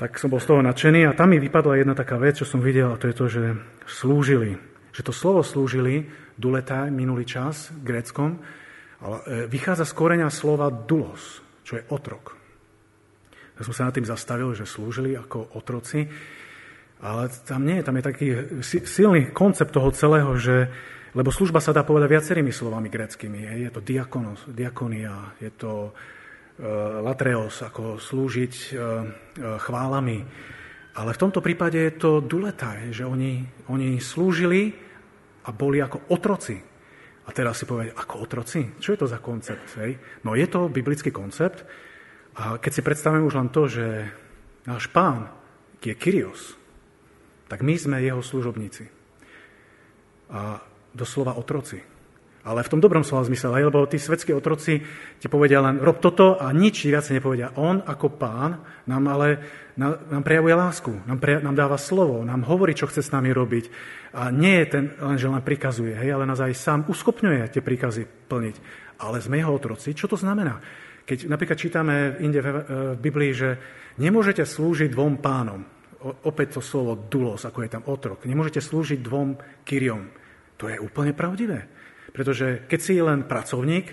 Tak 0.00 0.16
som 0.16 0.32
bol 0.32 0.40
z 0.40 0.48
toho 0.48 0.62
nadšený 0.64 1.10
a 1.10 1.14
tam 1.18 1.36
mi 1.36 1.38
vypadla 1.42 1.84
jedna 1.84 1.92
taká 1.92 2.16
vec, 2.16 2.40
čo 2.40 2.46
som 2.48 2.64
videl, 2.64 2.94
a 2.94 2.98
to 2.98 3.10
je 3.10 3.18
to, 3.18 3.26
že 3.28 3.44
slúžili. 3.84 4.56
Že 4.94 5.10
to 5.10 5.12
slovo 5.12 5.42
slúžili, 5.44 6.08
duleta, 6.38 6.86
minulý 6.88 7.26
čas, 7.26 7.74
gréckom, 7.82 8.40
ale 9.02 9.46
vychádza 9.50 9.84
z 9.86 9.94
koreňa 9.94 10.30
slova 10.30 10.70
dulos, 10.70 11.42
čo 11.66 11.82
je 11.82 11.86
otrok. 11.90 12.37
Ja 13.58 13.66
som 13.66 13.74
sa 13.74 13.90
nad 13.90 13.94
tým 13.94 14.06
zastavil, 14.06 14.54
že 14.54 14.70
slúžili 14.70 15.18
ako 15.18 15.58
otroci, 15.58 16.06
ale 17.02 17.30
tam 17.46 17.66
nie, 17.66 17.82
tam 17.82 17.98
je 17.98 18.04
taký 18.06 18.26
silný 18.62 19.30
koncept 19.34 19.74
toho 19.74 19.90
celého, 19.94 20.34
že, 20.38 20.70
lebo 21.14 21.30
služba 21.30 21.62
sa 21.62 21.74
dá 21.74 21.82
povedať 21.82 22.10
viacerými 22.10 22.50
slovami 22.54 22.90
greckými. 22.90 23.38
Je, 23.38 23.52
je 23.66 23.70
to 23.70 23.82
diakonos, 23.82 24.46
diakonia, 24.50 25.34
je 25.38 25.50
to 25.54 25.90
uh, 25.90 25.92
latreos, 27.02 27.62
ako 27.62 28.02
slúžiť 28.02 28.54
uh, 28.54 28.78
uh, 28.78 29.02
chválami. 29.62 30.22
Ale 30.98 31.14
v 31.14 31.22
tomto 31.22 31.38
prípade 31.38 31.78
je 31.78 31.94
to 31.94 32.18
duletaj, 32.18 32.90
že 32.90 33.06
oni, 33.06 33.46
oni 33.70 34.02
slúžili 34.02 34.74
a 35.46 35.54
boli 35.54 35.78
ako 35.78 36.10
otroci. 36.10 36.58
A 37.26 37.30
teraz 37.30 37.62
si 37.62 37.68
povedať, 37.68 37.94
ako 37.94 38.14
otroci? 38.26 38.74
Čo 38.82 38.94
je 38.94 38.98
to 38.98 39.06
za 39.06 39.22
koncept? 39.22 39.78
Hej? 39.78 40.22
No 40.26 40.34
je 40.34 40.46
to 40.50 40.66
biblický 40.66 41.14
koncept, 41.14 41.62
a 42.38 42.54
keď 42.62 42.72
si 42.72 42.86
predstavíme 42.86 43.26
už 43.26 43.34
len 43.34 43.50
to, 43.50 43.66
že 43.66 44.06
náš 44.62 44.86
pán 44.94 45.26
je 45.82 45.94
Kyrios, 45.98 46.54
tak 47.50 47.66
my 47.66 47.74
sme 47.74 47.98
jeho 47.98 48.22
služobníci. 48.22 48.86
A 50.30 50.62
doslova 50.94 51.34
otroci. 51.34 51.82
Ale 52.46 52.62
v 52.64 52.70
tom 52.70 52.80
dobrom 52.80 53.02
slova 53.02 53.26
zmysle, 53.26 53.50
lebo 53.50 53.84
tí 53.90 53.98
svetskí 53.98 54.30
otroci 54.32 54.80
ti 55.18 55.26
povedia 55.26 55.60
len 55.60 55.82
rob 55.82 55.98
toto 55.98 56.38
a 56.38 56.48
nič 56.54 56.86
viac 56.86 57.04
nepovedia. 57.10 57.52
On 57.58 57.82
ako 57.82 58.14
pán 58.14 58.62
nám 58.86 59.04
ale 59.10 59.28
nám, 59.76 60.06
nám 60.10 60.22
prejavuje 60.22 60.54
lásku, 60.54 60.92
nám, 61.04 61.18
pre, 61.18 61.42
nám 61.42 61.54
dáva 61.58 61.76
slovo, 61.76 62.22
nám 62.24 62.46
hovorí, 62.46 62.72
čo 62.72 62.88
chce 62.88 63.04
s 63.04 63.12
nami 63.12 63.34
robiť. 63.34 63.64
A 64.14 64.30
nie 64.32 64.64
je 64.64 64.66
ten 64.70 64.84
len, 64.96 65.18
že 65.18 65.28
len 65.28 65.42
prikazuje, 65.44 65.92
hej, 65.92 66.14
ale 66.14 66.24
nás 66.24 66.40
aj 66.40 66.54
sám 66.56 66.80
uskopňuje 66.88 67.52
tie 67.52 67.62
príkazy 67.62 68.30
plniť. 68.30 68.56
Ale 68.98 69.22
sme 69.22 69.38
jeho 69.38 69.54
otroci. 69.54 69.94
Čo 69.94 70.10
to 70.10 70.16
znamená? 70.18 70.58
Keď 71.08 71.24
napríklad 71.24 71.56
čítame 71.56 72.20
inde 72.20 72.44
v 72.44 73.00
Biblii, 73.00 73.32
že 73.32 73.56
nemôžete 73.96 74.44
slúžiť 74.44 74.92
dvom 74.92 75.24
pánom, 75.24 75.64
opäť 76.28 76.60
to 76.60 76.62
slovo 76.62 77.00
dulos, 77.08 77.48
ako 77.48 77.64
je 77.64 77.72
tam 77.72 77.88
otrok, 77.88 78.28
nemôžete 78.28 78.60
slúžiť 78.60 79.00
dvom 79.00 79.40
kyriom. 79.64 80.04
To 80.60 80.68
je 80.68 80.76
úplne 80.76 81.16
pravdivé. 81.16 81.64
Pretože 82.12 82.68
keď 82.68 82.80
si 82.84 83.00
len 83.00 83.24
pracovník, 83.24 83.86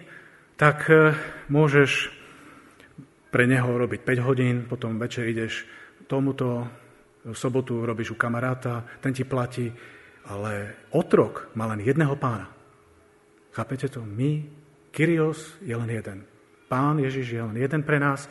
tak 0.60 0.92
e, 0.92 1.16
môžeš 1.52 2.12
pre 3.32 3.48
neho 3.48 3.68
robiť 3.68 4.02
5 4.04 4.28
hodín, 4.28 4.56
potom 4.68 5.00
večer 5.00 5.28
ideš 5.28 5.68
tomuto, 6.08 6.68
v 7.26 7.34
sobotu 7.34 7.84
robíš 7.84 8.14
u 8.14 8.18
kamaráta, 8.20 8.86
ten 9.02 9.16
ti 9.16 9.26
platí, 9.26 9.72
ale 10.30 10.86
otrok 10.94 11.54
má 11.58 11.66
len 11.72 11.82
jedného 11.82 12.16
pána. 12.16 12.52
Chápete 13.56 13.88
to? 13.88 14.04
My, 14.04 14.46
Kyrios 14.92 15.58
je 15.64 15.76
len 15.76 15.90
jeden. 15.90 16.35
Pán 16.66 16.98
Ježiš 16.98 17.38
je 17.38 17.42
len 17.42 17.56
jeden 17.56 17.82
pre 17.86 18.02
nás 18.02 18.26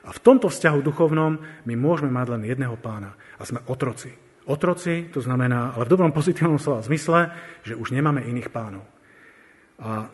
a 0.00 0.10
v 0.14 0.22
tomto 0.22 0.48
vzťahu 0.48 0.80
duchovnom 0.80 1.32
my 1.66 1.74
môžeme 1.76 2.08
mať 2.08 2.26
len 2.38 2.42
jedného 2.48 2.76
pána 2.80 3.12
a 3.36 3.42
sme 3.44 3.60
otroci. 3.68 4.14
Otroci, 4.48 5.12
to 5.12 5.20
znamená, 5.20 5.76
ale 5.76 5.84
v 5.84 5.92
dobrom 5.92 6.10
pozitívnom 6.10 6.56
slova 6.56 6.80
zmysle, 6.80 7.30
že 7.62 7.76
už 7.76 7.92
nemáme 7.92 8.24
iných 8.24 8.48
pánov. 8.48 8.82
A 9.80 10.08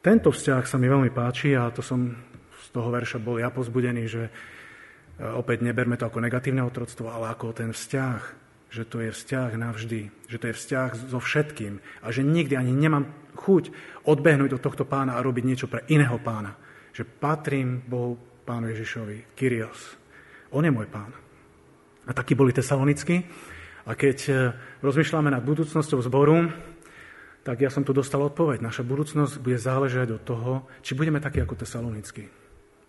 tento 0.00 0.32
vzťah 0.32 0.64
sa 0.64 0.80
mi 0.80 0.88
veľmi 0.88 1.12
páči 1.12 1.52
a 1.52 1.68
to 1.68 1.84
som 1.84 2.16
z 2.56 2.66
toho 2.72 2.88
verša 2.88 3.20
bol 3.20 3.36
ja 3.36 3.52
pozbudený, 3.52 4.04
že 4.08 4.22
e, 4.24 4.30
opäť 5.28 5.60
neberme 5.60 6.00
to 6.00 6.08
ako 6.08 6.24
negatívne 6.24 6.64
otroctvo, 6.64 7.12
ale 7.12 7.28
ako 7.28 7.52
ten 7.52 7.76
vzťah, 7.76 8.20
že 8.72 8.88
to 8.88 9.04
je 9.04 9.10
vzťah 9.12 9.50
navždy, 9.60 10.00
že 10.30 10.36
to 10.40 10.48
je 10.48 10.54
vzťah 10.56 10.90
so 11.12 11.20
všetkým 11.20 11.84
a 12.00 12.06
že 12.08 12.24
nikdy 12.24 12.56
ani 12.56 12.72
nemám 12.72 13.12
chuť 13.40 13.64
odbehnúť 14.04 14.60
od 14.60 14.62
tohto 14.62 14.84
pána 14.84 15.16
a 15.16 15.24
robiť 15.24 15.44
niečo 15.44 15.66
pre 15.66 15.88
iného 15.88 16.20
pána. 16.20 16.52
Že 16.92 17.08
patrím 17.18 17.80
Bohu, 17.80 18.20
pánu 18.44 18.68
Ježišovi, 18.70 19.32
Kyrios. 19.32 19.96
On 20.52 20.60
je 20.60 20.68
môj 20.68 20.90
pán. 20.92 21.14
A 22.04 22.12
takí 22.12 22.36
boli 22.36 22.52
tesalonicky. 22.52 23.24
A 23.88 23.96
keď 23.96 24.18
e, 24.28 24.32
rozmýšľame 24.84 25.32
nad 25.32 25.46
budúcnosťou 25.46 26.02
zboru, 26.04 26.50
tak 27.40 27.64
ja 27.64 27.72
som 27.72 27.86
tu 27.86 27.96
dostal 27.96 28.20
odpoveď. 28.20 28.60
Naša 28.60 28.84
budúcnosť 28.84 29.40
bude 29.40 29.56
záležať 29.56 30.20
od 30.20 30.22
toho, 30.22 30.52
či 30.84 30.92
budeme 30.92 31.22
takí 31.22 31.40
ako 31.40 31.56
tesalonicky. 31.56 32.28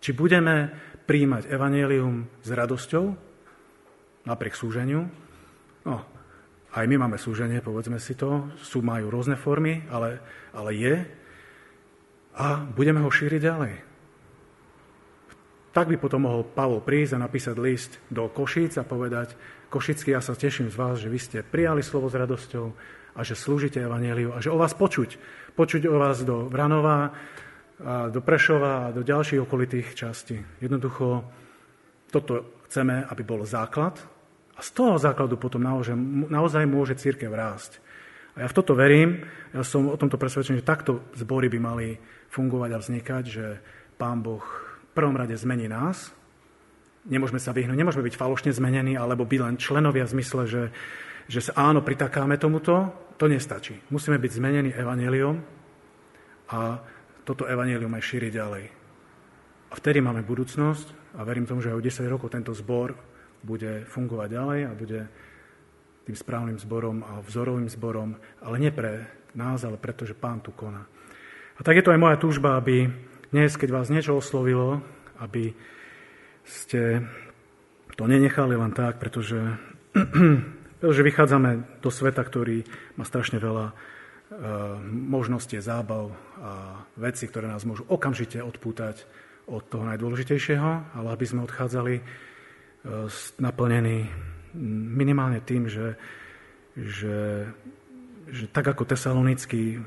Či 0.02 0.10
budeme 0.12 0.74
príjmať 1.06 1.48
evanelium 1.48 2.26
s 2.42 2.48
radosťou, 2.50 3.04
napriek 4.26 4.58
súženiu, 4.58 5.08
No, 5.82 6.06
aj 6.72 6.84
my 6.88 6.96
máme 6.96 7.20
súženie, 7.20 7.60
povedzme 7.60 8.00
si 8.00 8.16
to. 8.16 8.48
Sú 8.56 8.80
majú 8.80 9.12
rôzne 9.12 9.36
formy, 9.36 9.84
ale, 9.92 10.24
ale 10.56 10.70
je. 10.72 10.96
A 12.32 12.64
budeme 12.64 13.04
ho 13.04 13.12
šíriť 13.12 13.40
ďalej. 13.44 13.74
Tak 15.72 15.88
by 15.88 15.96
potom 16.00 16.28
mohol 16.28 16.48
Pavol 16.48 16.84
prísť 16.84 17.16
a 17.16 17.24
napísať 17.24 17.56
list 17.60 18.00
do 18.08 18.28
Košíc 18.28 18.76
a 18.80 18.84
povedať, 18.84 19.36
Košický, 19.72 20.12
ja 20.12 20.20
sa 20.20 20.36
teším 20.36 20.68
z 20.68 20.76
vás, 20.76 21.00
že 21.00 21.08
vy 21.08 21.16
ste 21.20 21.38
prijali 21.40 21.80
slovo 21.80 22.12
s 22.12 22.16
radosťou 22.16 22.66
a 23.16 23.20
že 23.24 23.36
slúžite 23.36 23.80
Evangeliu 23.80 24.36
a 24.36 24.40
že 24.40 24.52
o 24.52 24.60
vás 24.60 24.76
počuť. 24.76 25.16
Počuť 25.56 25.88
o 25.88 25.96
vás 25.96 26.24
do 26.24 26.48
Vranova, 26.48 27.12
a 27.82 28.12
do 28.12 28.20
Prešova 28.22 28.88
a 28.88 28.92
do 28.94 29.02
ďalších 29.02 29.42
okolitých 29.42 29.96
častí. 29.96 30.38
Jednoducho, 30.60 31.24
toto 32.12 32.62
chceme, 32.68 33.02
aby 33.08 33.22
bol 33.26 33.42
základ 33.42 33.98
z 34.62 34.70
toho 34.70 34.94
základu 34.94 35.34
potom 35.34 35.58
naozaj, 35.58 35.98
naozaj 36.30 36.62
môže 36.70 36.94
církev 36.94 37.34
rásť. 37.34 37.82
A 38.38 38.46
ja 38.46 38.48
v 38.48 38.56
toto 38.56 38.72
verím, 38.72 39.26
ja 39.50 39.60
som 39.66 39.90
o 39.90 39.98
tomto 39.98 40.16
presvedčený, 40.16 40.62
že 40.62 40.70
takto 40.70 41.04
zbory 41.18 41.50
by 41.50 41.58
mali 41.58 41.88
fungovať 42.30 42.70
a 42.72 42.78
vznikať, 42.80 43.24
že 43.26 43.46
Pán 43.98 44.24
Boh 44.24 44.40
v 44.40 44.92
prvom 44.96 45.18
rade 45.18 45.36
zmení 45.36 45.68
nás, 45.68 46.14
Nemôžeme 47.02 47.42
sa 47.42 47.50
vyhnúť, 47.50 47.74
nemôžeme 47.74 48.06
byť 48.06 48.14
falošne 48.14 48.54
zmenení 48.54 48.94
alebo 48.94 49.26
byť 49.26 49.40
len 49.42 49.56
členovia 49.58 50.06
v 50.06 50.14
zmysle, 50.14 50.42
že, 50.46 50.62
že 51.26 51.40
sa 51.42 51.52
áno, 51.58 51.82
pritakáme 51.82 52.38
tomuto. 52.38 52.94
To 53.18 53.26
nestačí. 53.26 53.74
Musíme 53.90 54.22
byť 54.22 54.30
zmenení 54.38 54.70
evaneliom 54.70 55.36
a 56.54 56.78
toto 57.26 57.46
evanelium 57.46 57.90
aj 57.90 58.06
šíriť 58.06 58.32
ďalej. 58.34 58.64
A 59.70 59.74
vtedy 59.74 59.98
máme 59.98 60.22
budúcnosť 60.22 61.18
a 61.18 61.26
verím 61.26 61.46
tomu, 61.46 61.58
že 61.58 61.74
aj 61.74 61.78
o 61.78 61.86
10 61.86 62.06
rokov 62.06 62.28
tento 62.30 62.54
zbor 62.54 62.94
bude 63.42 63.84
fungovať 63.90 64.28
ďalej 64.30 64.60
a 64.66 64.72
bude 64.78 65.00
tým 66.02 66.16
správnym 66.18 66.58
zborom 66.58 67.06
a 67.06 67.22
vzorovým 67.22 67.70
zborom, 67.70 68.18
ale 68.42 68.56
nie 68.58 68.74
pre 68.74 69.06
nás, 69.38 69.62
ale 69.62 69.78
preto, 69.78 70.02
že 70.02 70.18
Pán 70.18 70.42
tu 70.42 70.50
koná. 70.50 70.82
A 71.58 71.60
tak 71.62 71.78
je 71.78 71.84
to 71.84 71.94
aj 71.94 72.02
moja 72.02 72.16
túžba, 72.18 72.58
aby 72.58 72.90
dnes, 73.30 73.54
keď 73.54 73.70
vás 73.70 73.92
niečo 73.92 74.18
oslovilo, 74.18 74.82
aby 75.22 75.54
ste 76.42 77.06
to 77.94 78.04
nenechali 78.08 78.58
len 78.58 78.74
tak, 78.74 78.98
pretože, 78.98 79.38
pretože 80.80 81.06
vychádzame 81.06 81.80
do 81.84 81.90
sveta, 81.92 82.22
ktorý 82.24 82.66
má 82.98 83.04
strašne 83.06 83.38
veľa 83.38 83.66
uh, 83.70 83.74
možností, 84.90 85.60
zábav 85.62 86.10
a 86.42 86.82
veci, 86.98 87.30
ktoré 87.30 87.46
nás 87.46 87.62
môžu 87.62 87.86
okamžite 87.86 88.42
odpútať 88.42 89.06
od 89.46 89.62
toho 89.66 89.86
najdôležitejšieho, 89.86 90.98
ale 90.98 91.08
aby 91.14 91.24
sme 91.26 91.44
odchádzali 91.46 91.94
uh, 92.84 93.06
naplnení 93.38 94.10
minimálne 94.92 95.40
tým, 95.40 95.68
že, 95.68 95.96
že, 96.76 97.48
že 98.28 98.44
tak 98.52 98.68
ako 98.68 98.84
tesalonickí 98.84 99.76
e, 99.76 99.78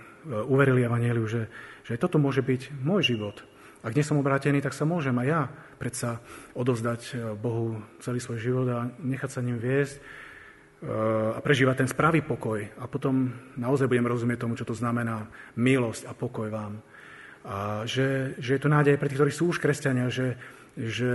uverili 0.50 0.86
Evangeliu, 0.86 1.26
že, 1.30 1.48
že 1.86 2.02
toto 2.02 2.18
môže 2.18 2.42
byť 2.42 2.74
môj 2.82 3.16
život. 3.16 3.46
Ak 3.86 3.94
nie 3.94 4.02
som 4.02 4.18
obrátený, 4.18 4.66
tak 4.66 4.74
sa 4.74 4.90
môžem 4.90 5.14
aj 5.22 5.28
ja 5.30 5.42
predsa 5.78 6.18
odovzdať 6.58 7.02
e, 7.06 7.14
Bohu 7.38 7.78
celý 8.02 8.18
svoj 8.18 8.40
život 8.42 8.68
a 8.74 8.90
nechať 8.98 9.30
sa 9.30 9.46
ním 9.46 9.62
viesť 9.62 9.96
e, 9.98 10.02
a 11.38 11.40
prežívať 11.42 11.86
ten 11.86 11.90
správy 11.90 12.26
pokoj. 12.26 12.66
A 12.82 12.86
potom 12.90 13.30
naozaj 13.54 13.86
budem 13.86 14.10
rozumieť 14.10 14.42
tomu, 14.42 14.58
čo 14.58 14.66
to 14.66 14.74
znamená 14.74 15.30
milosť 15.54 16.10
a 16.10 16.14
pokoj 16.18 16.50
vám. 16.50 16.82
A 17.46 17.86
že, 17.86 18.34
že 18.42 18.58
je 18.58 18.62
to 18.66 18.74
nádej 18.74 18.98
pre 18.98 19.06
tých, 19.06 19.22
ktorí 19.22 19.30
sú 19.30 19.54
už 19.54 19.62
kresťania, 19.62 20.10
že, 20.10 20.34
že 20.76 21.12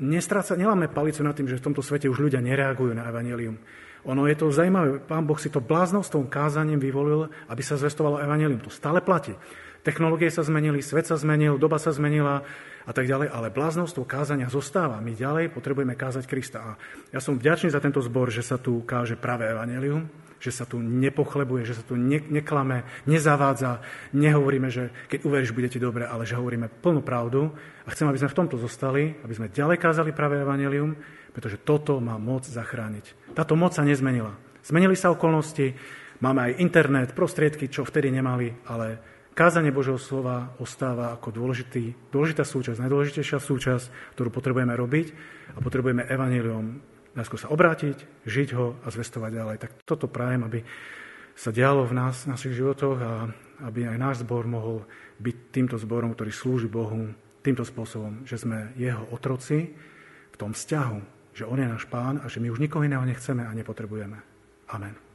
nestráca, 0.00 0.56
neláme 0.56 0.88
palicu 0.88 1.20
nad 1.20 1.36
tým, 1.36 1.48
že 1.48 1.60
v 1.60 1.70
tomto 1.70 1.84
svete 1.84 2.08
už 2.08 2.28
ľudia 2.28 2.40
nereagujú 2.40 2.96
na 2.96 3.08
evanelium. 3.08 3.60
Ono 4.06 4.24
je 4.30 4.36
to 4.38 4.54
zaujímavé, 4.54 5.02
pán 5.02 5.26
Boh 5.26 5.36
si 5.36 5.50
to 5.50 5.58
bláznostom 5.58 6.30
kázaním 6.30 6.78
vyvolil, 6.78 7.28
aby 7.50 7.62
sa 7.64 7.74
zvestovalo 7.74 8.22
evanelium. 8.22 8.62
To 8.62 8.70
stále 8.70 9.02
platí. 9.02 9.34
Technológie 9.82 10.30
sa 10.34 10.42
zmenili, 10.42 10.82
svet 10.82 11.06
sa 11.06 11.14
zmenil, 11.14 11.58
doba 11.62 11.78
sa 11.78 11.94
zmenila 11.94 12.42
a 12.86 12.92
tak 12.94 13.06
ďalej, 13.06 13.30
ale 13.30 13.54
bláznostvo 13.54 14.06
kázania 14.06 14.50
zostáva. 14.50 15.02
My 15.02 15.14
ďalej 15.14 15.54
potrebujeme 15.54 15.94
kázať 15.94 16.26
Krista. 16.26 16.58
A 16.58 16.70
ja 17.10 17.22
som 17.22 17.38
vďačný 17.38 17.70
za 17.70 17.82
tento 17.82 18.02
zbor, 18.02 18.30
že 18.30 18.42
sa 18.42 18.58
tu 18.58 18.82
káže 18.82 19.18
práve 19.18 19.46
evanelium, 19.46 20.06
že 20.36 20.52
sa 20.52 20.68
tu 20.68 20.78
nepochlebuje, 20.78 21.64
že 21.64 21.76
sa 21.80 21.84
tu 21.84 21.96
ne, 21.96 22.20
neklame, 22.20 22.84
nezavádza, 23.08 23.80
nehovoríme, 24.12 24.68
že 24.68 24.92
keď 25.08 25.24
uveríš, 25.24 25.56
bude 25.56 25.72
ti 25.72 25.80
dobre, 25.80 26.04
ale 26.04 26.28
že 26.28 26.36
hovoríme 26.36 26.68
plnú 26.84 27.00
pravdu 27.00 27.50
a 27.84 27.88
chcem, 27.92 28.06
aby 28.08 28.20
sme 28.20 28.32
v 28.32 28.38
tomto 28.38 28.56
zostali, 28.60 29.16
aby 29.24 29.34
sme 29.34 29.52
ďalej 29.52 29.80
kázali 29.80 30.10
práve 30.12 30.40
evanelium, 30.40 30.94
pretože 31.32 31.60
toto 31.60 32.00
má 32.00 32.16
moc 32.20 32.44
zachrániť. 32.44 33.36
Táto 33.36 33.56
moc 33.56 33.76
sa 33.76 33.84
nezmenila. 33.84 34.36
Zmenili 34.64 34.96
sa 34.96 35.12
okolnosti, 35.12 35.76
máme 36.20 36.52
aj 36.52 36.58
internet, 36.60 37.12
prostriedky, 37.12 37.68
čo 37.68 37.84
vtedy 37.84 38.08
nemali, 38.12 38.50
ale 38.66 38.98
kázanie 39.36 39.68
Božieho 39.68 40.00
slova 40.00 40.56
ostáva 40.58 41.12
ako 41.12 41.28
dôležitý, 41.28 42.08
dôležitá 42.08 42.42
súčasť, 42.42 42.80
najdôležitejšia 42.80 43.36
súčasť, 43.36 44.16
ktorú 44.16 44.32
potrebujeme 44.32 44.72
robiť 44.72 45.06
a 45.54 45.58
potrebujeme 45.60 46.08
evanelium 46.08 46.95
najskôr 47.16 47.40
sa 47.40 47.50
obrátiť, 47.50 48.28
žiť 48.28 48.48
ho 48.54 48.76
a 48.84 48.88
zvestovať 48.92 49.30
ďalej. 49.32 49.56
Tak 49.58 49.70
toto 49.88 50.06
prajem, 50.06 50.44
aby 50.44 50.60
sa 51.36 51.52
dialo 51.52 51.84
v 51.88 51.96
nás, 51.96 52.24
v 52.24 52.32
našich 52.32 52.56
životoch 52.56 52.98
a 53.00 53.12
aby 53.68 53.88
aj 53.88 53.96
náš 53.96 54.16
zbor 54.24 54.44
mohol 54.44 54.84
byť 55.20 55.36
týmto 55.52 55.76
zborom, 55.80 56.12
ktorý 56.12 56.32
slúži 56.32 56.68
Bohu 56.68 57.12
týmto 57.40 57.64
spôsobom, 57.64 58.24
že 58.28 58.40
sme 58.40 58.72
jeho 58.76 59.04
otroci 59.12 59.72
v 60.32 60.36
tom 60.36 60.52
vzťahu, 60.52 60.98
že 61.36 61.48
on 61.48 61.60
je 61.60 61.68
náš 61.68 61.84
pán 61.88 62.20
a 62.20 62.26
že 62.28 62.40
my 62.40 62.52
už 62.52 62.60
nikoho 62.60 62.84
iného 62.84 63.04
nechceme 63.04 63.44
a 63.44 63.52
nepotrebujeme. 63.56 64.18
Amen. 64.72 65.05